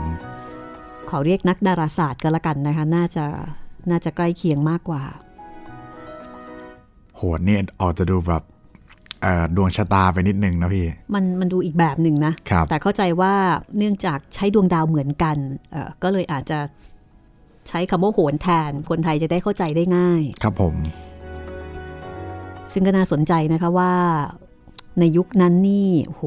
[1.10, 3.26] ขอเรียกนักดาราศาสตร์ก็แล้วกันนะคะ น่าจะ
[3.90, 5.04] น่าจะใกล้เคียงมากกว่า
[7.16, 8.55] โหดเนี่ยออกจะดูแบบเอ่อ
[9.56, 13.34] ดวงชะตาไปนิดนึงนะพี่ มันมันดูอีกแบบหนึ่งนะครับแต่เข้าใจว่า
[13.78, 15.38] เนื่องจากใช้ดวงดาวเหมือนกัน
[15.72, 16.60] เอ่อก็เลยอาจจะ
[17.70, 20.76] ใช้คำว่าโหนแทน คนไทยจะได้เข้าใจได้ง่าย ครับผม
[22.72, 23.94] ซึ่งก็น่าสนใจนะคะว่า
[25.00, 26.24] ในยุคนั้นนี่โห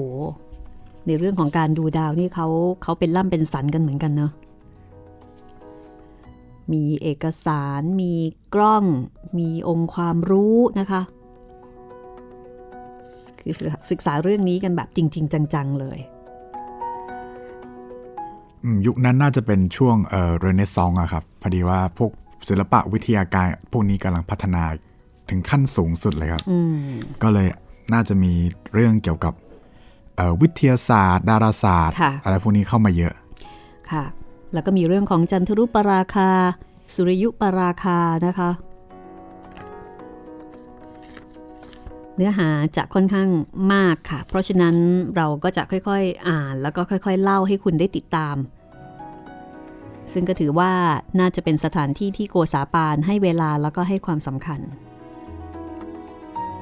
[1.07, 2.47] ในเรื่องของการดูดาวนี่เขา
[2.83, 4.33] เขาเป็นล่ำเป็นสันกันเหมือนกันเนาะ
[6.73, 8.13] มีเอกสาร มี
[8.55, 8.85] กล้อง
[9.39, 11.18] มีองค์ความรู้นะคะคือ
[13.91, 15.99] ศึกษาเรื่องนี้กันแบบจริง ๆ จัง ๆ เลย
[18.65, 22.11] อืมยุคนั้นน่าจะเป็นช่วงเอ่อเรเนซองส์อะครับ พอดีว่าพวก
[22.49, 24.63] ศิลปะวิทยาการพวกนี้กำลังพัฒนา
[25.31, 26.89] ถึงขั้นสูงสุดเลยครับอืม
[27.23, 27.49] ก็เลย
[27.93, 28.33] น่าจะมี
[28.75, 29.35] เรื่องเกี่ยวกับ
[30.17, 33.15] เอ่อวิทยาศาสตร์ ดาราศาสตร์ค่ะอะไรพวกนี้เข้ามาเยอะ
[33.93, 34.05] ค่ะ
[34.53, 36.31] แล้วก็มีเรื่องของจันทรุปราคา
[36.95, 38.51] สุริยุปราคานะคะ
[42.19, 43.29] เนื้อหาจะค่อนข้าง
[43.75, 44.77] มากค่ะ เพราะฉะนั้น
[45.17, 48.37] เราก็จะค่อยๆอ่าน แล้วก็ค่อยๆ เล่าให้คุณได้ติดตาม
[50.13, 50.73] ซึ่งก็ถือว่า
[51.21, 54.61] น่าจะเป็นสถานที่ที่โกษาปานให้เวลาแล้วก็ให้ความสำคัญ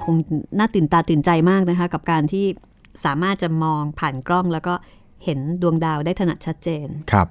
[0.05, 0.15] คง
[0.59, 2.47] น่าตื่นตาตื่นใจมากนะคะ กับการที่
[3.05, 4.75] สามารถจะมองผ่านกล้องแล้วก็
[5.25, 7.29] เห็นดวงดาวได้ถนัดชัดเจน ครับ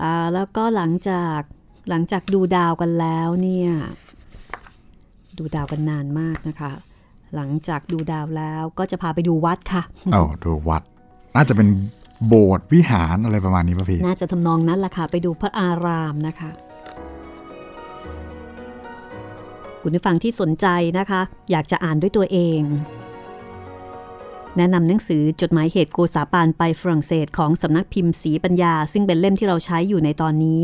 [0.00, 1.40] อ่าแล้วก็หลังจาก
[1.88, 3.70] หลังจากดูดาวกันแล้วเนี่ย
[5.42, 6.72] ดูดาวกันนานมากนะคะ
[7.34, 10.82] หลังจากดูดาวแล้วก็จะพาไปดูวัดค่ะเอ้าดูวัด
[11.34, 11.68] น่าจะเป็น
[12.26, 16.50] โบสถ์วิหารอะไรประมาณนี้ป่ะพี่ น่าจะทำนองนั้นแหละค่ะ ไปดูพระอารามนะคะ
[19.82, 20.66] คุณผู้ฟังที่สนใจ
[20.98, 22.60] นะคะ อยากจะอ่านด้วยตัวเอง
[24.56, 30.62] แนะนำหนังสือจดหมายเหตุโกษาปานไปฝรั่งเศสของสำนักพิมพ์สีปัญญา ซึ่งเป็นเล่มที่เราใช้อยู่ในตอนนี้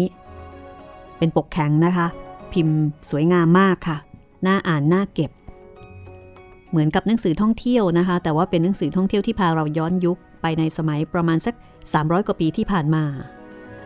[1.18, 2.06] เป็นปกแข็งนะคะ
[2.52, 2.76] พิมพ์
[3.10, 3.96] สวยงามมากค่ะ
[4.46, 5.30] น่าอ่านน่าเก็บ
[6.70, 11.54] เหมือนกับหนังสือท่องเที่ยวนะคะ แต่ว่าเป็นหนังสือท่องเที่ยวที่พาเราย้อนยุคไปในสมัยประมาณสัก
[11.92, 13.04] 300 กว่าปีที่ผ่านมา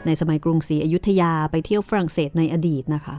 [0.06, 3.16] ในสมัยกรุงศรีอยุธยาไปเที่ยวฝรั่งเศสในอดีตนะคะ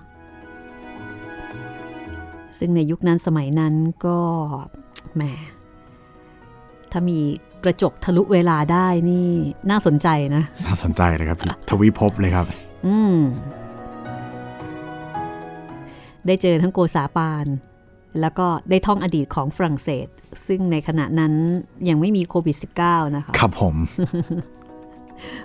[2.60, 3.74] ซึ่งในยุคนั้นสมัยนั้น
[4.06, 4.20] ก็
[5.16, 5.24] แหม
[6.92, 7.20] ถ้ามี
[7.64, 9.30] กระจกทะลุเวลาได้นี่
[9.70, 12.46] น่าสนใจนะ น่าสนใจเลยครับพี่ทวิภพเลยครับ
[12.88, 13.18] อืม
[16.28, 17.46] ได้เจอทั้งโกษาปาน
[18.22, 20.08] แล้วก็ได้ท่องอดีตของฝรั่งเศส
[20.48, 21.34] ซึ่งในขณะนั้น
[21.90, 23.76] ยังไม่มีโควิด -19 นะคะ ครับผม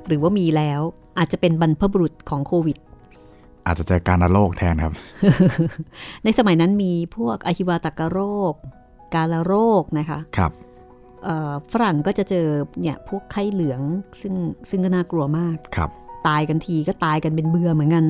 [0.07, 0.81] หรือว่ามีแล้ว
[1.19, 2.77] อาจจะเป็นบรรพบุรุษของโควิด
[3.67, 4.95] อาจจะเจอการระโรคแทนครับ
[6.25, 8.53] ในสมัยนั้นมีพวกอหิวาตกโรค
[9.15, 10.53] กาลโรคนะคะ ครับ
[11.25, 12.47] เอ่อฝรั่งก็จะเจอ
[12.81, 13.81] เนี่ยพวกไข้เหลือง
[14.21, 14.35] ซึ่ง
[14.71, 15.91] ซึ่งก็น่ากลัวมาก ครับ
[16.29, 18.05] ตายกันทีก็ตายกันเป็นเบื่อเหมือนกัน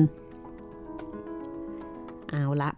[2.29, 2.71] เอาละ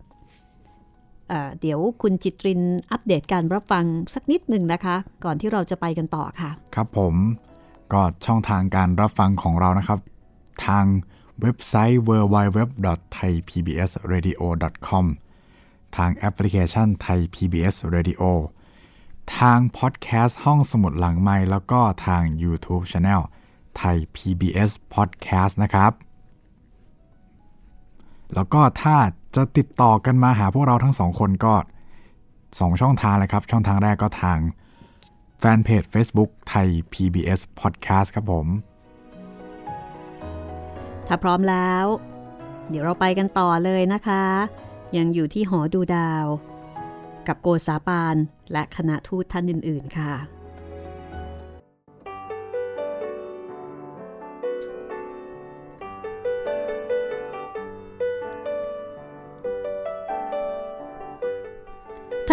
[1.30, 2.62] เเดี๋ยวคุณจิตริน
[2.92, 7.16] อัปเดตการรับฟังสักนิดหนึ่งนะคะ ก่อนที่เราจะไปกันต่อค่ะ ครับผม
[7.94, 10.00] ก็ช่องทางการรับฟังของเรานะครับ
[10.68, 10.86] ทาง
[11.42, 15.06] เว็บไซต์ www.thaipbsradio.com
[15.98, 18.24] ทางแอปพลิเคชัน Thai PBS Radio
[19.38, 23.22] ทางพอดแคสต์ห้องสมุดหลังไม้แล้วก็ทาง YouTube Channel
[23.78, 25.92] ไทย PBS Podcast นะครับ
[28.34, 28.96] แล้วก็ถ้า
[29.36, 31.54] จะติดต่อกันมาหาพวกเราทั้งสองคนก็
[32.20, 34.40] 2 ช่องทางเลยครับ ช่องทางแรกก็ทาง
[35.40, 38.48] แฟนเพจ Facebook ไทย PBS Podcast ครับผม
[41.08, 41.86] ถ้าพร้อมแล้ว
[42.70, 44.24] เดี๋ยวเราไปกันต่อเลยนะคะ
[44.98, 46.26] ยังอยู่ที่หอดูดาว
[47.28, 48.16] กับโกษาปาน
[48.52, 50.14] และคณะทูตท่านอื่น ๆ ค่ะ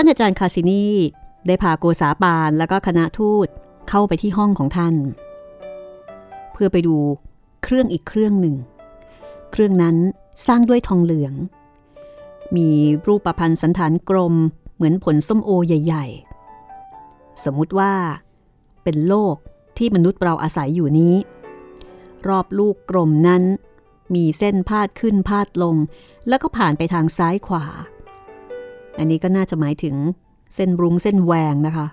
[0.00, 0.84] ท่านอาจารย์คาสินี
[1.46, 3.48] ได้พาโกษาปานและก็คณะทูต
[3.88, 4.94] เข้าไปที่ห้องของท่าน
[6.52, 6.96] เพื่อไปดู
[7.64, 8.56] เครื่องอีกเครื่องหนึ่ง
[9.52, 9.96] เครื่องนั้น
[10.46, 11.34] สร้างด้วยทองเหลือง
[12.56, 12.68] มี
[13.06, 14.34] รูปประพันธ์สันฐานกลม
[14.74, 16.06] เหมือนผลส้มโอใหญ่
[16.76, 17.92] ๆ สมมุติว่า
[18.84, 19.36] เป็นโลก
[19.78, 21.14] ที่มนุษย์เราอาศัยอยู่นี้
[22.28, 23.42] รอบลูกกลมนั้น
[24.14, 25.76] มีเส้นพาดขึ้นพาดลง
[26.28, 27.66] แล้วก็ผ่านไปทางซ้ายขวา
[28.98, 29.96] อันนี้ก็น่าจะหมายถึง
[30.54, 31.86] เส้นรุ้งเส้นแหวงนะคะ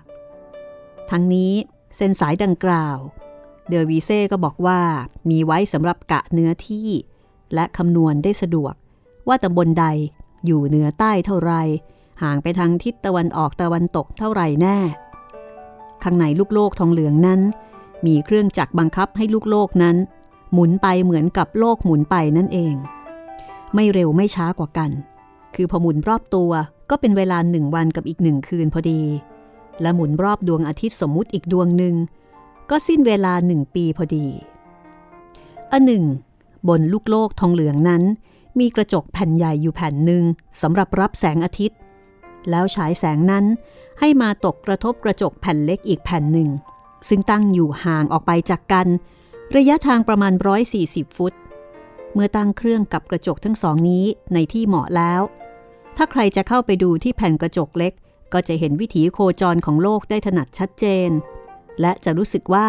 [1.10, 1.52] ทั้งนี้
[1.96, 2.96] เส้นสายดังกล่าว
[3.68, 4.80] เดอวีเซ่ก็บอกว่า
[5.30, 6.88] มีไว้สำหรับกะเนื้อที่
[7.54, 8.74] และคำนวณได้สะดวก
[9.28, 9.86] ว่าตำบลใด
[10.46, 11.52] อยู่เหนือใต้เท่าไร
[12.22, 14.78] ห่างไปทางทิศตะวันออกตะวันตกเท่าไรแน่
[16.02, 17.40] ข้างในลูกโลกทองเหลืองนั้น
[18.06, 19.96] มีเครื่องจักรบังคับให้ลูกโลกนั้น
[20.52, 22.74] หมุนไปเหมือนกับโลกหมุนไปนั่นเอง
[23.74, 24.90] ไม่เร็วไม่ช้ากว่ากัน
[25.54, 26.50] คือพอหมุนรอบตัว
[26.90, 29.02] ก็เป็นเวลาหนึ่งวันกับอีกหนึ่งคืนพอดี
[29.82, 31.94] และหมุนรอบดวงอาทิตย์สมมุติอีกดวงหนึ่ง
[32.70, 34.26] ก็สิ้นเวลาหนึ่งปีพอดี
[35.72, 36.04] อันหนึ่ง
[36.68, 38.02] บนลูกโลกทองเหลืองนั้น
[38.60, 40.24] มีกระจกแผ่นใหญ่อยู่แผ่นหนึ่ง
[40.60, 41.78] สำหรับรับแสงอาทิตย์
[42.50, 43.44] แล้วฉายแสงนั้น
[44.00, 46.48] ให้มาตกกระทบกระจกแผ่นเล็กอีกแผ่นหนึ่ง
[47.08, 48.86] ซึ่งตั้งอยู่ห่างออกไปจากกัน
[49.56, 50.32] ระยะทางประมาณ
[50.74, 51.32] 140 ฟุต
[52.14, 55.22] เมื่อตั้งเครื่องกับกระจกทั้งสองนี้ในที่เหมาะแล้ว
[55.96, 57.92] ถ้าใครจะเข้าไปดูที่แผ่นกระจกเล็ก
[58.32, 61.10] ก็จะเห็นวิถีโคจรของโลกได้ถนัดชัดเจน
[61.80, 62.68] และจะรู้สึกว่า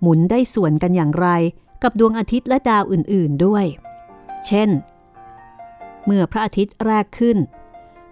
[0.00, 1.28] หมุนได้ส่วนกันอย่างไร
[1.82, 3.64] กับดวงอาทิตย์และดาวอื่น ๆด้วย
[4.46, 4.68] เช่น
[6.04, 7.38] เมื่อพระอาทิตย์แรกขึ้น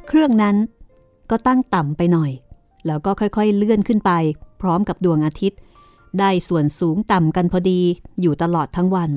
[0.06, 0.56] เครื่องนั้น
[1.30, 2.30] ก็ตั้งต่ำไปหน่อย
[2.86, 4.12] แล้วก็ค่อยๆเลื่อนขึ้นไป
[4.60, 5.58] พร้อมกับดวงอาทิตย์
[6.18, 7.80] ได้ส่วนสูงต่ำกันพอดี
[8.20, 9.10] อยู่ตลอดทั้งวัน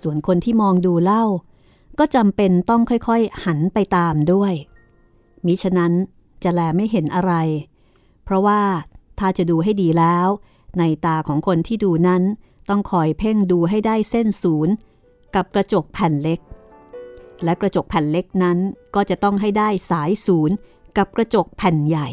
[0.00, 1.24] ส่วนคนที่มองดูเล่า
[2.00, 4.54] ก็จำเป็นต้องค่อยๆหันไปตามด้วย
[5.46, 5.92] มิฉะนั้น
[6.44, 7.32] จะแลไม่เห็นอะไร
[8.24, 8.62] เพราะว่า
[9.18, 10.28] ถ้าจะดูให้ดีแล้ว
[10.78, 12.22] ในตาของคนที่ดูนั้น
[12.68, 14.74] ต้องคอยเพ่งดูให้ได้เส้นศูนย์
[15.34, 16.40] กับกระจกแผ่นเล็ก
[17.44, 18.58] และกระจกแผ่นเล็กนั้น
[18.94, 20.54] ก็จะต้องให้ได้สายศูนย์
[20.96, 22.08] กับกระจกแผ่นใหญ่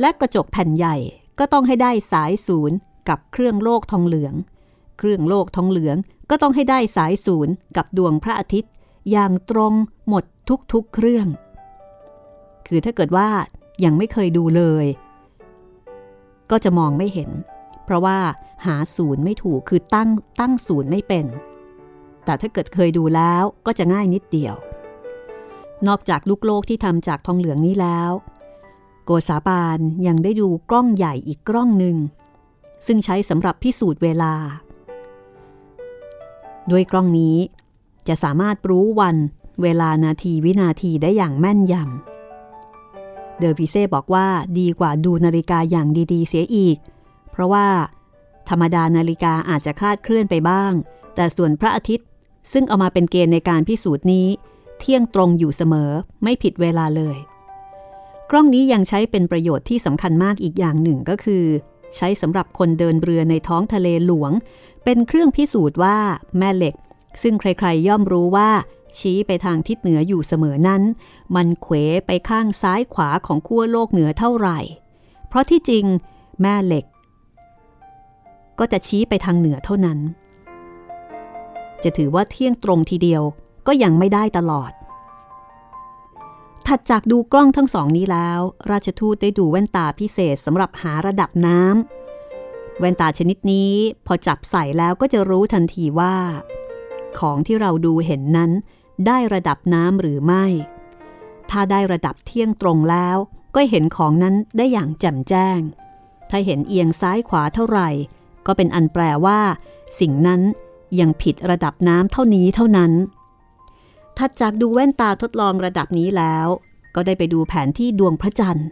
[0.00, 0.96] และกระจกแผ่นใหญ่
[1.38, 2.76] ก็ต้องให้ได้สายศูนย์
[3.08, 4.34] กับเครื่องโลกทองเหลือง
[4.98, 5.96] เครื่องโลกทองเหลือง
[6.34, 8.72] ก็ต้องให้ได้สายศูนย์กับดวงพระอาทิตย์
[9.10, 9.72] อย่างตรง
[10.08, 10.24] หมด
[10.72, 11.26] ทุกๆเครื่อง
[12.66, 13.28] คือถ้าเกิดว่า
[13.84, 14.86] ยังไม่เคยดูเลย
[16.50, 17.30] ก็จะมองไม่เห็น
[17.84, 18.18] เพราะว่า
[18.66, 21.26] หาศูนย์ไม่ถูกคือตั้งตั้งศูนย์ไม่เป็น
[22.24, 24.54] แต่ถ้าเกิดเคยดูแล้วก็จะง่ายนิดเดียว
[25.88, 28.10] นอกจากลูกโลกที่ทำจากทองเหลืองนี้แล้ว
[29.04, 31.96] โกษาปานยังได้ดูกล้องใหญ่อีกกล้องหนึ่ง
[32.86, 34.34] ซึ่งใช้สำหรับพิสูจน์เวลา
[36.70, 37.36] ด้วยกล้องนี้
[38.08, 39.16] จะสามารถรู้วัน
[39.62, 44.26] เวลานาทีวินาทีได้อย่างแม่นยำ เดอพิเซ่บอกว่า
[44.58, 46.76] ดีกว่าดูนาฬิกาอย่างดีๆ เสียอีก
[47.30, 47.66] เพราะว่า
[48.48, 50.72] ธรรมดานาฬิกาอาจจะคลาดเคลื่อนไปบ้าง
[51.14, 52.08] แต่ส่วนพระอาทิตย์
[52.52, 54.26] ซึ่งเอามาเป็นเกณฑ์ในการพิสูจน์นี้
[54.78, 55.90] เที่ยงตรงอยู่เสมอ
[56.22, 57.16] ไม่ผิดเวลาเลย
[58.30, 61.44] กล้องนี้ยังใช้เป็นประโยชน์ที่สำคัญมากอีกอย่างหนึ่งก็คือ
[61.96, 64.32] ใช้สำหรับคนเดินเรือในท้องทะเลหลวง
[64.84, 65.98] เป็นเครื่องพิสูจน์ว่า
[66.38, 66.74] แม่เหล็ก
[67.22, 68.50] ซึ่งใครๆย่อมรู้ว่า
[68.98, 70.82] ชี้ไปทางทิศเหนืออยู่เสมอนั้น
[71.34, 71.74] มันเขว
[72.06, 74.58] ไปข้างซ้ายขวาของขั้วโลกเหนือเท่าไหร่
[75.28, 75.84] เพราะที่จริง
[76.42, 76.84] แม่เหล็ก
[78.58, 79.98] ก็จะชี้ไปทางเหนือเท่านั้น
[81.82, 83.22] จะถือว่าเที่ยงตรงทีเดียว
[83.66, 84.72] ก็ยังไม่ได้ตลอด
[86.68, 88.40] ถัดจากดูกล้องทั้งสองนี้แล้ว
[88.70, 93.72] ราชทูตได้ดูแว่นตาพิเศษสำหรับหาระดับน้ำแว่นตาชนิดนี้
[94.06, 96.16] พอจับใส่แล้วก็จะรู้ทันทีว่า
[97.18, 98.50] ของที่เราดูเห็นนั้น
[99.06, 100.44] ได้ระดับน้ำหรือไม่
[101.50, 103.16] ถ้าได้ระดับเที่ยงตรงแล้ว
[103.54, 105.60] ก็เห็นของนั้นได้อย่างแจ่มแจ้ง
[106.30, 107.88] ถ้าเห็นเอียงซ้ายขวาเท่าไหร่
[108.46, 109.40] ก็เป็นอันแปลว่า
[110.00, 110.40] สิ่งนั้น
[111.00, 112.92] ยังผิดระดับน้ำเท่านี้เท่านั้น
[114.24, 116.46] ถัดจากดูแว่นตาทดลองระดับนี้แล้ว
[116.94, 118.68] ก็ได้ไปดูแผนที่ดวงพระจันทร์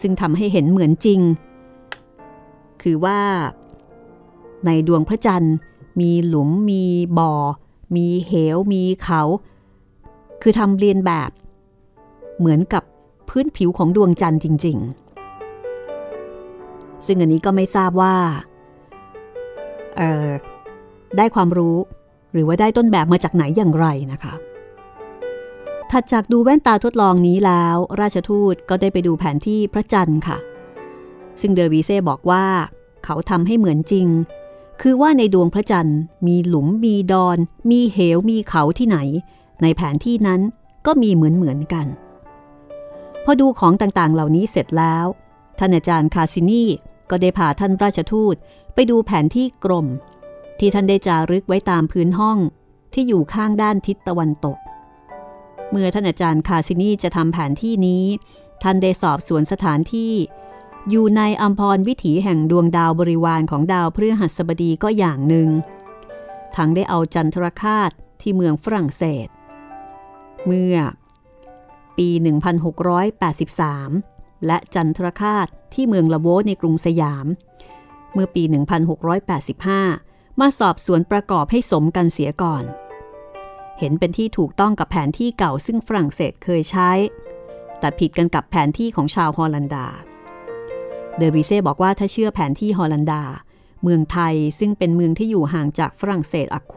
[0.00, 1.20] ซึ่งทำให้เห็นเหมือนจริง
[2.82, 3.20] คือว่า
[4.66, 5.54] ในดวงพระจันทร์
[6.00, 6.84] มีหลุมมี
[7.18, 7.32] บ่อ
[7.96, 9.22] มีเหว มีเขา
[10.42, 11.30] คือทำเรียนแบบ
[12.38, 12.82] เหมือนกับ
[13.28, 14.76] พื้นผิวของดวงจันทร์จริง
[16.32, 18.14] ๆ ซึ่งอันนี้ก็ไม่ทราบว่า
[21.16, 21.76] ได้ความรู้
[22.32, 24.34] หรือว่าได้ต้นแบบมาจากไหนอย่างไรนะคะ
[25.92, 30.36] ถัดจากดูแว่นตาทดลองนี้แล้ว ราชทูตก็ได้ไปดูแผนที่พระจันทร์ค่ะ
[31.40, 32.44] ซึ่งเดอวีเซ่บอกว่า
[33.04, 34.08] เขาทำให้เหมือนจริง
[34.82, 37.38] คือว่าในดวงพระจันทร์มีหลุมมีดอน
[37.70, 38.98] มีเหวมีเขาที่ไหน
[39.62, 40.40] ในแผนที่นั้น
[40.86, 41.86] ก็มีเหมือนเหมือนกัน
[43.24, 45.06] พอดูของต่างๆเหล่านี้เสร็จแล้ว
[45.58, 46.64] ท่านอาจารย์คาซินี
[47.10, 48.34] ก็ได้พาท่านราชทูต
[48.74, 49.86] ไปดูแผนที่กลม
[50.58, 52.38] ที่ท่านได้จารึกไว้ตามพื้นห้อง
[52.92, 54.58] ที่อยู่ข้างด้านทิศตะวันตก
[55.70, 58.04] เมื่อท่านอาจารย์คาซินีจะทำแผนที่นี้
[58.62, 60.12] ท่านได้สอบสวนสถานที่
[60.90, 65.48] อยู่ในอัมพรวิถีแห่งดวงดาวบริวารของดาวพฤหัสบดีก็อย่างหนึ่ง
[66.56, 67.90] ทั้งได้เอาจันทรคาต
[68.20, 69.28] ที่เมืองฝรั่งเศส
[70.46, 70.76] เมื่อ
[71.98, 72.08] ปี
[73.08, 77.26] 1683 และจันทรคาตที่เมืองละโวในกรุงสยาม
[78.12, 78.42] เมื่อปี
[79.42, 82.64] 1685 มาสอบสวนประกอบให้สมกันเสียก่อน
[83.78, 86.90] เห็นเป็นที่ถูกต้องกับแผนที่เก่าซึ่งฝรั่งเศสเคยใช้
[87.80, 89.86] แต่ผิดกันกับแผนที่ของชาวฮอลันดา
[91.16, 93.22] เดอวิเซ่บอกว่าถ้าเชื่อแผนที่ฮอลันดา
[93.82, 96.76] เมืองไทยซึ่งเป็นเมืองที่อยู่ห่างจากฝรั่งเศสอักโข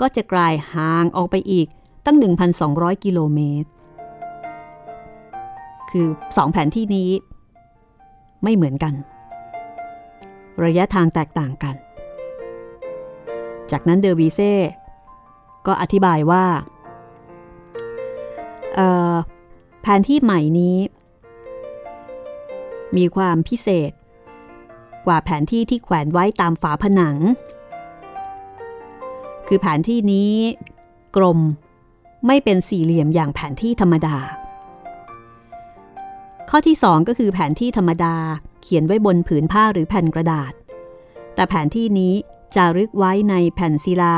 [0.00, 1.66] ก็จะกลายห่างออกไปอีก
[2.06, 2.16] ตั้ง
[2.60, 3.68] 1,200 กิโลเมตร
[5.90, 6.06] คือ
[6.36, 7.10] สองแผนที่นี้
[8.42, 8.94] ไม่เหมือนกัน
[10.64, 11.76] ระยะทางแตกต่างกัน
[13.70, 14.52] จากนั้นเดอวีเซ่
[15.66, 16.44] ก็อธิบายว่า
[19.82, 20.76] แผนที่ใหม่นี้
[22.96, 23.92] มีความพิเศษ
[25.06, 27.16] กว่าแผนที่ที่แขวนไว้ตามฝาผนัง
[29.48, 30.32] คือแผนที่นี้
[31.16, 31.38] กลม
[32.26, 34.16] ไม่เป็นสี่เหลี่ยมอย่างแผนที่ธรรมดา
[36.50, 38.14] ข้อที่ 2 ก็คือแผนที่ธรรมดา
[38.62, 40.52] เขียนไว้บนผืนผ้าหรือแผ่นกระดาษ
[41.34, 42.14] แต่แผนที่นี้
[42.54, 44.16] จารึกไว้ในแผ่นศิลา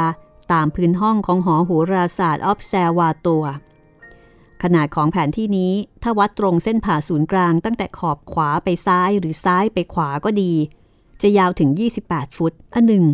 [0.52, 3.44] ตามพื้นห้องของหอโหราศาสตร์ออฟแซวาตัว
[4.62, 5.72] ขนาดของแผนที่นี้
[6.02, 10.52] ถ้าวัดตรงเส้นผ่าศูนย์กลางตั้งแต่ขอบขวาไปซ้ายหรือซ้ายไปขวาก็ดี
[11.22, 11.70] จะยาวถึง
[12.04, 13.04] 28 ฟุต อันหนึ่ง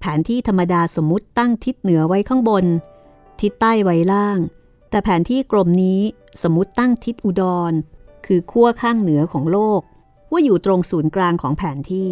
[0.00, 2.64] แผนที่ธรรมดาสมมุติตั้งทิศเหนือไว้ข้างบน
[3.40, 4.38] ทิศใต้ไว้ล่าง
[4.90, 6.00] แต่แผนที่กลมนี้
[6.42, 7.72] สมมติตั้งทิศอุดร
[8.26, 9.80] คือขั้วข้างเหนือของโลก
[10.30, 12.10] ว่าอยู่ตรงศูนย์กลางของแผนที่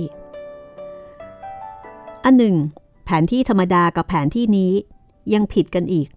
[2.24, 2.56] อันหนึ่ง
[3.10, 4.72] แผนที่ธรรมดากับแผนที่นี้
[5.32, 6.08] ยังผิดกันอีก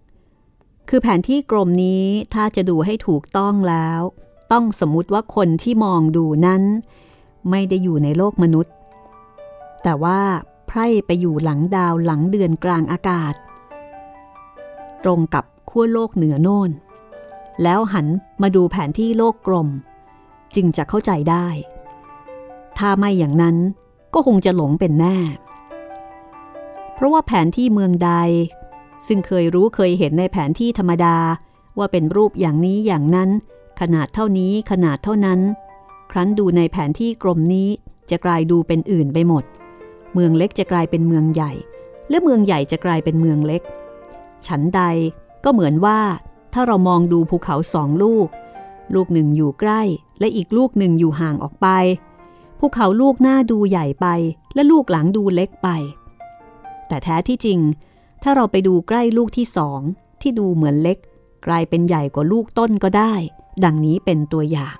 [0.88, 4.00] คือแผนที่กลมนี้ถ้าจะดูให้ถูกต้องแล้ว
[4.52, 6.62] ต้องสมมุติว่าคนที่มองดูนั้น
[7.50, 8.72] ไม่ได้อยู่ในโลกมนุษย์
[9.82, 10.20] แต่ว่า
[10.66, 13.34] ไพร่ไปอยู่หลังดาวหลังเดือนกลางอากาศ
[15.02, 16.70] ตรงกับขั้วโลกเหนือโน่น
[17.62, 18.06] แล้วหัน
[18.42, 19.68] มาดูแผนที่โลกกลม
[20.54, 21.46] จึงจะเข้าใจได้
[22.78, 23.56] ถ้าไม่อย่างนั้น
[24.14, 25.16] ก็คงจะหลงเป็นแน่
[27.02, 28.12] ราะว่าแผนที่เมืองใด
[29.06, 31.16] ซึ่งเคยรู้เคยเห็นในแผนที่ธรรมดา
[31.78, 33.30] ว่าเป็นรูปอย่างนี้อย่างนั้น
[33.80, 35.40] ขนาดเท่านี้ขนาดเท่านั้น
[36.10, 37.68] ครั้นดูในแผนที่กลมนี้
[38.10, 39.44] จะกลายดูเป็นอื่นไปหมด
[40.14, 41.52] เมืองเล็กจะกลายเป็นเมืองใหญ่
[42.10, 43.62] และเมืองใหญ่จะกลายเป็นเมืองเล็ก
[44.46, 44.82] ฉันใด
[45.44, 46.00] ก็เหมือนว่า
[46.52, 48.28] ถ้าเรามองดูภูเขาสองลูก
[48.94, 49.82] ลูกหนึ่งอยู่ใกล้
[50.20, 51.66] และอีกลูกหนึ่งอยู่ห่างออกไป
[52.58, 54.06] ภูเขาลูกหน้าดูใหญ่ไป
[54.54, 55.68] และลูกหลังดูเล็กไป
[56.92, 57.60] แต่แท้ที่จริง
[58.22, 59.80] ถ้าเราไปดูใกล้ลูกที่สอง
[60.20, 60.98] ที่ดูเหมือนเล็ก
[61.46, 63.14] กลายเป็นใหญ่กว่าลูกต้นก็ได้
[63.64, 64.76] ดังนี้เป็นตัวอย่าง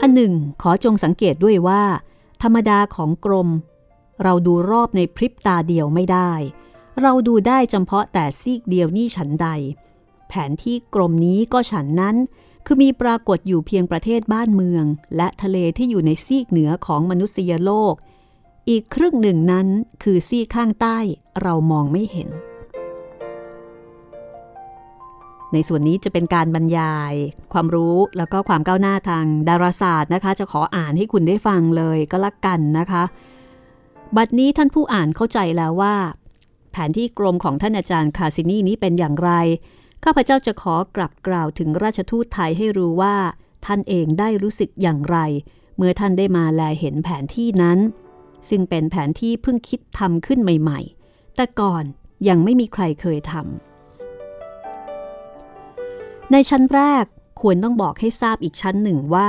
[0.00, 1.82] อันหนึ่ง ขอจงสังเกตด้วยว่า
[2.42, 3.48] ธรรมดาของกรม
[4.22, 6.32] เราดูรอบในพริบตาเดียวไม่ได้
[7.02, 9.48] เราดูได้เฉพาะแต่ซีกเดียวนี่ฉันใด
[10.28, 12.16] แผนที่กรมนี้ก็ฉันนั้น
[12.66, 14.84] คือมีปรากฏอยู่เพียงประเทศบ้านเมือง
[15.16, 17.94] และทะเลที่อยู่ในซีกเหนือของมนุษยโลก
[18.70, 19.66] อีกครึ่งหนึ่งนั้น
[20.02, 20.98] คือซี่ข้างใต้
[21.42, 22.28] เรามองไม่เห็น
[25.52, 27.14] ในส่วนนี้จะเป็นการบรรยาย
[27.52, 33.04] ความรู้แล้วก็ความก้าวหน้าทางดาราศาสตร์นะคะ จะขออ่านให้คุณได้ฟังเลยก็แล้วกันนะคะ
[34.16, 35.94] บัดนี้ท่านผู้อ่านเข้าใจแล้วว่า
[36.72, 39.30] แผนที่กรมของท่านอาจารย์คาซินีนี้เป็นอย่างไร
[40.04, 43.16] ข้าพเจ้าจะขอกลับกล่าวถึงราชทูตไทยให้รู้ว่า
[43.66, 45.18] ท่านเองได้รู้สึกอย่างไร
[45.76, 47.78] เมื่อท่านได้มาแลเห็นแผนที่นั้น
[48.48, 51.84] ซึ่งเป็นแผนที่เพิ่งคิดทำขึ้นใหม่ ๆ แต่ก่อน
[52.28, 53.42] ยังไม่มีใครเคยทำ
[56.32, 57.04] ในชั้นแรก
[57.40, 59.28] ควรต้องบอกให้ทราบอีกชั้นหนึ่งว่า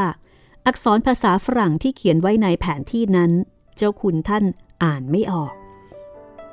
[0.65, 3.31] อักษรภาษาฝรั่งที่เขียนไว้ในแผนที่นั้น
[3.77, 4.43] เจ้าคุณท่าน
[4.83, 5.53] อ่านไม่ออก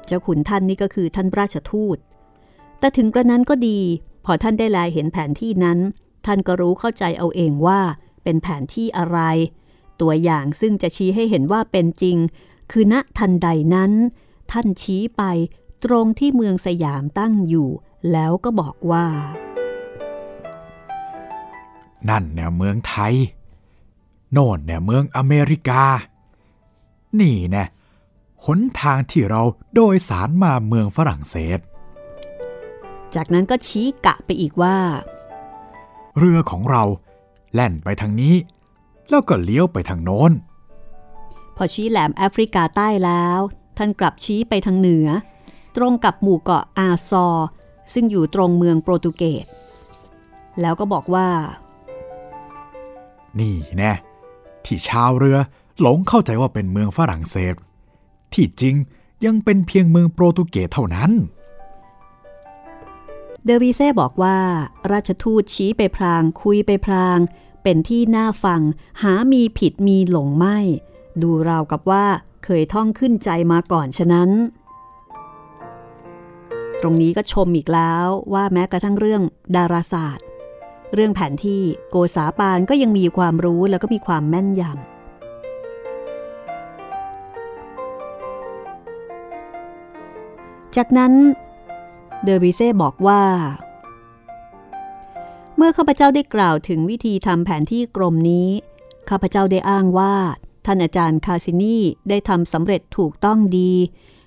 [0.06, 1.98] เจ้าคุณท่านนี่ก็คือท่านราชทูต
[2.78, 3.78] แต่ถึงกระนั้นก็ดี
[4.24, 5.78] พอท่านได้แลเห็นแผนที่นั้น
[6.26, 7.80] ท่านก็รู้เข้าใจเอาเองว่า
[8.24, 9.18] เป็นแผนที่อะไร
[10.00, 12.16] ตัวอย่างซึ่งจะชี้ให้เห็นว่าเป็นจริง
[12.70, 13.92] คือณทันใดนั้น
[14.50, 15.22] ท่านชี้ไป
[15.84, 17.68] ตรงที่เมืองสยามตั้งอยู่
[18.12, 19.06] แล้วก็บอกว่า
[22.08, 23.14] นั่นเนี่ยเมืองไทย
[24.32, 25.84] โน่นเนี่ยเมืองอเมริกา
[27.20, 27.64] นี่แน่
[28.44, 29.42] หนทางที่เรา
[29.74, 31.58] โดยสารมาเมืองฝรั่งเศส
[33.14, 34.76] จากนั้นก็ชี้กะไปอีกว่า
[36.18, 36.82] เรือของเรา
[37.52, 38.34] แล่นไปทางนี้
[39.08, 40.42] แล้วก็เลี้ยวไปทางโน้นพ
[41.62, 43.38] อชี้แหลมแอฟริกาใต้แล้ว
[43.78, 45.08] ท่านกลับชี้ไปทางเหนือ
[45.76, 47.48] ตรงกับหมู่เกาะอาซอร์
[47.92, 49.46] ซึ่งอยู่ตรงเมืองโปรตุเกส
[50.61, 51.28] แล้วก็บอกว่า
[53.38, 53.92] นี่แน่
[54.64, 55.38] ที่ชาวเรือ
[55.80, 57.54] หลงเข้าใจว่าเป็นเมืองฝรั่งเศส
[58.34, 58.74] ที่จริง
[59.24, 61.11] ยังเป็นเพียงเมืองโปรตุเกสเท่านั้น
[63.44, 64.38] เดอวีเซ่บอกว่า
[64.92, 67.18] ราชทูตชี้ไปพรางคุยไปพราง
[67.62, 68.61] เป็นที่น่าฟัง
[69.02, 70.58] หามีผิดมีหลงไม่
[71.22, 72.04] ดูราวกับว่า
[72.44, 74.30] เคยท่องขึ้นใจมาก่อนฉะนั้น
[76.80, 79.22] ตรงนี้ก็ชมอีกแล้วว่าแม้กระทั่งเรื่อง
[79.56, 80.26] ดาราศาสตร์
[80.94, 84.74] เรื่องแผนที่โกษาปานก็ยังมีความรู้แล้วก็มีความแม่นยำ
[90.76, 91.12] จากนั้น
[92.24, 93.22] เดอวิเซ่บอกว่า
[95.56, 98.48] เมื่อข้าพเจ้าได้กล่าวถึงวิธีทำแผนที่กรมนี้
[99.11, 100.14] ข้าพเจ้าได้อ้างว่า
[100.66, 103.72] ท่านอาจารย์คาซินีได้ทำสำเร็จถูกต้องดี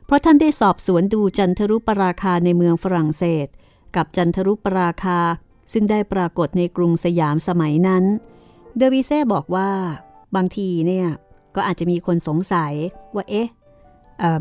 [0.06, 3.48] เพราะท่านได้สอบสวนดูจันทรุปราคาในเมืองฝรั่งเศส
[3.96, 5.20] กับจันทรุปราคา
[5.74, 8.04] ซึ่งได้ปรากฏในกรุงสยามสมัยนั้น
[8.78, 9.70] เดอวิเซ่บอกว่า
[10.36, 11.08] บางทีเนี่ย
[11.56, 12.74] ก็อาจจะมีคนสงสัย
[13.16, 13.48] ว่าเอ๊ะ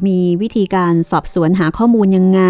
[0.07, 2.43] มีวิธีการสอบสวนหาข้อมูลยังไง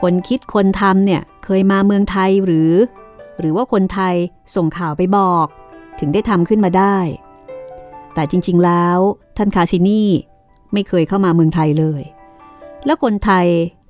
[0.00, 2.72] คนคิดคนทำเนี่ยเคยมาเมืองไทยหรือ
[3.40, 4.14] หรือว่าคนไทย
[4.54, 5.46] ส่งข่าวไปบอก
[6.00, 6.96] ถึงได้ทำขึ้นมาได้
[8.16, 8.98] แต่จริง ๆ แล้ว
[9.36, 10.08] ท่านคาชินี่
[10.72, 12.02] ไม่เคยเข้ามาเมืองไทยเลย
[12.86, 13.46] และคนไทย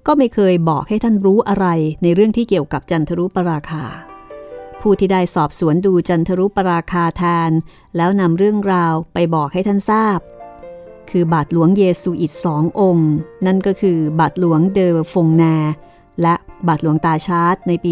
[0.07, 1.67] ก็ไม่เคยบอกให้ท่านรู้อะไร
[2.03, 3.85] ในเรื่องที่เกี่ยวกับจันทรุปราคา
[4.81, 7.51] ผู้ที่ได้สอบสวนดูจันทรุปราคาแทน
[7.97, 10.19] แล้วนำเรื่องราวไปบอกให้ท่านทราบ
[11.11, 13.13] คือบาทหลวงเยซูอิตสององค์
[13.47, 15.57] นั่นก็คือบาทหลวงเดอฟงนา
[16.23, 16.35] และ
[16.69, 17.91] บาทหลวงตาชาร์ตในปี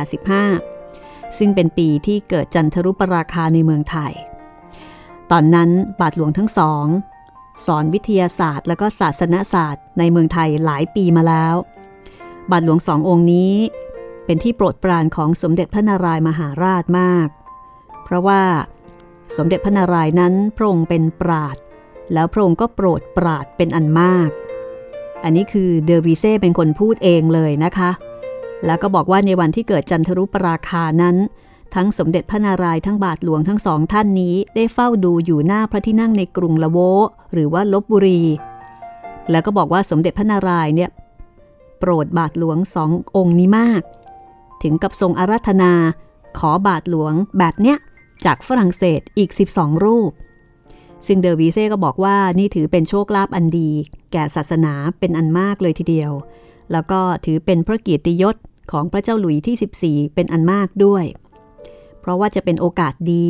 [0.00, 4.12] 1685 ซึ่งเป็นปีที่เกิดจันทรุปราคาในเมืองไทย
[5.32, 5.70] ตอนนั้น
[6.00, 6.86] บาทหลวงทั้งสอง
[7.66, 11.54] สอนวิทยาศาสตร์ และก็ศาสนศาสตร์ในเมืองไทยหลายปีมาแล้ว
[12.50, 13.54] บาทหลวงสององค์นี้
[14.24, 17.28] เป็นที่โปรดปรานของสมเด็จพระนารายมหาราชมาก
[18.04, 18.42] เพราะว่า
[19.36, 21.56] สมเด็จพระนารายณ์นั้นพระองค์เป็นปราด
[22.14, 24.30] แล้วพระองค์ก็โปรดปราดเป็นอันมาก
[25.24, 27.90] อันนี้คือเดอวิเซ่เป็นคนพูดเองเลยนะคะ
[28.66, 31.16] แล้วก็บอกว่าในวันที่เกิดจันทรุปราคานั้น
[31.74, 36.78] ทั้งสมเด็จพระนารายณ์ทั้งบาทหลวงทั้งสองท่านนี้ได้เฝ้าดูอยู่หน้าพระที่นั่งในกรุงละโว
[37.32, 38.22] หรือว่าลบบุรี
[39.30, 40.90] แล้วก็บอกว่าสมเด็จพระนารายณ์เนี่ย
[41.78, 43.82] โปรดบาทหลวงสององค์นี้มาก
[44.62, 45.72] ถึงกับทรงอาราธนา
[46.38, 47.76] ขอบาทหลวงแบบเนี้ย
[48.24, 50.12] จากฝรั่งเศสอีก 12 รูป
[51.06, 53.70] ซึ่งเดอวีเซ่ก็บอกว่านี่ถือเป็นโชคลาภอันดี
[54.12, 56.12] แก่ศาสนาเป็นอันมากเลยทีเดียว
[56.72, 58.36] แล้วก็ถือเป็นพระเกียรติยศ
[58.72, 61.04] ของพระเจ้าหลุยที่ 14 เป็นอันมากด้วย
[62.08, 63.28] ราะว่าจะเป็นโอกาสดี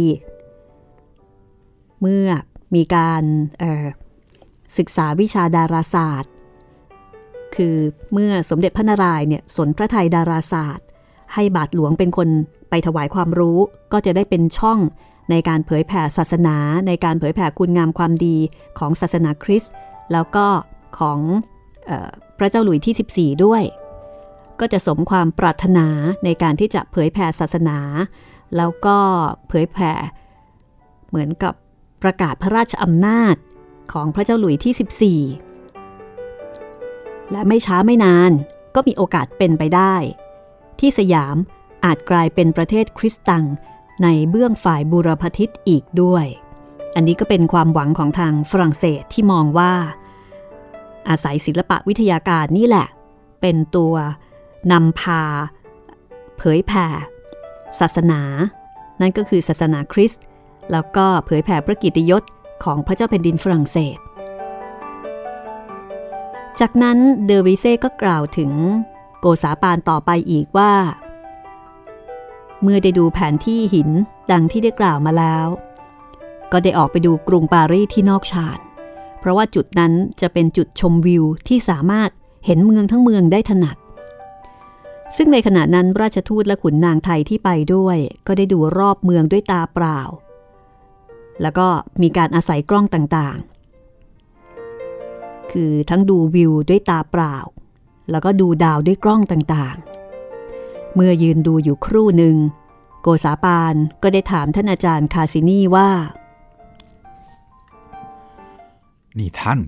[2.00, 2.26] เมื่อ
[2.74, 3.22] มีการ
[4.78, 6.32] ศึกษาวิชาดาราศาสตร์
[7.56, 7.76] คือ
[8.12, 10.86] เมื่อสมเด็จพระนารายณ์เนี่ยสนพระไทยดาราศาสตร์
[11.34, 12.28] ให้บาทหลวงเป็นคน
[12.70, 13.58] ไปถวายความรู้
[13.92, 14.78] ก็จะได้เป็นช่อง
[15.30, 16.56] ในการเผยแผ่ศาสนา
[16.86, 18.36] ในการเผยแผ่คุณงามความดี
[18.78, 19.72] ของศาสนาคริสต์
[20.12, 20.46] แล้วก็
[20.98, 21.18] ของ
[21.90, 23.62] ออพระเจ้าหลุยที่ 14 ด้วย
[24.60, 25.86] ก็จะสมความปรารถนา
[26.24, 27.78] ในการที่จะเผยแผ่ศาสนา
[28.56, 28.98] แล้วก็
[29.48, 29.92] เผยแผ่
[31.08, 31.54] เหมือนกับ
[32.02, 33.34] ประกาศพระราชอำนาจ
[33.92, 38.30] ของพระเจ้าหลุยที่ 14 และไม่ช้าไม่นาน
[38.74, 39.94] ก็มีโอกาสเป็นไปได้
[40.80, 41.36] ที่สยาม
[41.84, 43.44] อาจกลายเป็นประเทศคริสตัง
[44.02, 46.26] ในเบื้องฝ่ายบูรพทิศอีกด้วย
[46.94, 49.72] อันนี้ก็เป็นความหวังของทางฝรั่งเศสที่มองว่า
[51.08, 52.88] อาศัยศิลปะวิทยาการนี่แหละ
[53.40, 53.94] เป็นตัว
[54.72, 55.22] นำพา
[56.36, 56.86] เผยแผ่
[57.80, 58.20] ศาสนา
[59.00, 60.24] นั่นก็คือศาสนาคริสต์
[60.72, 62.22] แล้วก็เผยแผ่พระกิตยศ
[62.64, 63.98] ของพระเจ้าแผ่นดินฝรั่งเศส
[66.60, 68.52] จากนั้นเดอวิเซ่ก็กล่าวถึง
[69.20, 70.72] โกษาปานต่อไปอีกว่า
[72.62, 73.88] เมื่อได้ดูแผนที่หิน
[74.30, 75.46] ดังที่ได้กล่าวมาแล้ว
[76.52, 78.58] ก็ได้ออกไปดูกรุงปารีสที่นอกชาน
[79.20, 82.10] เพราะว่าจุดนั้นจะเป็นจุดชมวิวที่สามารถ
[82.46, 83.76] เห็นเมืองทั้งเมืองได้ถนัด
[85.16, 87.96] ซึ่งในขณะนั้นราชทูตและขุนนางไทยที่ไปด้วย
[88.26, 90.00] ก็ได้ดูรอบเมืองด้วยตาเปล่า
[91.42, 91.68] แล้วก็
[92.02, 97.36] มีการอาศัยกล้องต่างๆ คือทั้งดูวิวด้วยตาเปล่า
[98.10, 102.36] แล้วก็ดูดาวด้วยกล้องต่างๆ เมื่อยืนดูอยู่ครู่หนึ่ง
[103.02, 105.90] โกษาปานก็ได้ถามท่านอาจารย์คาซินีว่า
[109.18, 109.60] นี่ท่าน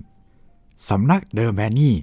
[0.89, 1.95] สำนักเดอร์แมนี่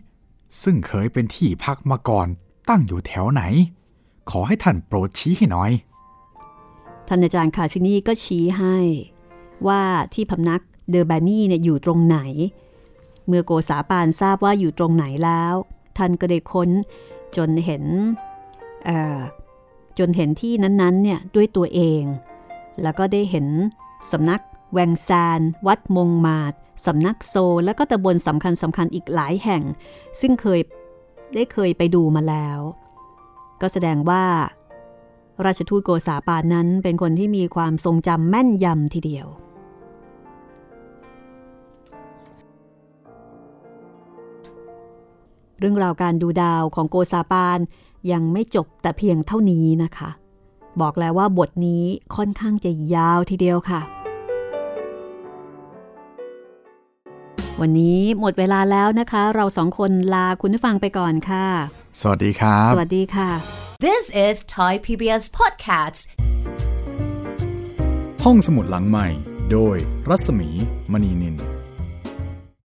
[0.62, 2.28] ซึ่งเคยเป็นที่พักมาก่อน
[2.68, 3.42] ตั้งอยู่แถวไหน
[4.30, 5.70] ขอให้ท่านโปรดชี้ให้หน่อย
[7.08, 8.76] ท่านอาจารย์คาซินีก็ชี้ให้
[9.68, 9.82] ว่า
[10.14, 12.18] ที่พำนักเดอร์แบนนี่เนี่ยอยู่ตรงไหน
[13.26, 15.54] เมื่อโกษาปานทราบว่าอยู่ตรงไหนแล้ว
[15.98, 16.70] ท่านก็ได้ค้น
[17.36, 17.84] จนเห็น
[19.98, 22.02] จนเห็นที่นั้นๆเนี่ยด้วยตัวเอง
[22.82, 23.46] แล้วก็ได้เห็น
[24.12, 24.40] สำนัก
[24.72, 26.52] แวงซาน วัดมงมาด
[26.86, 29.62] สำนักโซ แล้วก็ตำบลสำคัญสำคัญอีกหลายแห่ง
[30.20, 30.60] ซึ่งเคย
[31.34, 32.58] ได้เคยไปดูมาแล้ว
[33.60, 34.24] ก็แสดงว่า
[35.44, 39.26] ราชทูตโกษาปานนั้นเป็นคนที่มีความทรงจำแม่นยำทีเดียว
[45.58, 47.58] เรื่องราวการดูดาวของโกซาปาน
[48.12, 50.10] ยังไม่จบแต่เพียงเท่านี้นะคะ
[50.80, 51.84] บอกแล้วว่าบทนี้
[52.16, 53.80] ค่อนข้างจะยาวทีเดียวค่ะ
[57.60, 61.46] วันนี้หมดเวลาแล้วนะคะ เราสองคนลาคุณผู้ฟังไปก่อนค่ะ
[62.00, 63.30] สวัสดีครับ สวัสดีค่ะ
[63.86, 66.02] This is Thai PBS Podcasts
[68.24, 69.08] ห้องสมุดหลังใหม่
[69.52, 69.76] โดย
[70.08, 70.50] รัศมี
[70.92, 71.36] มณีนิน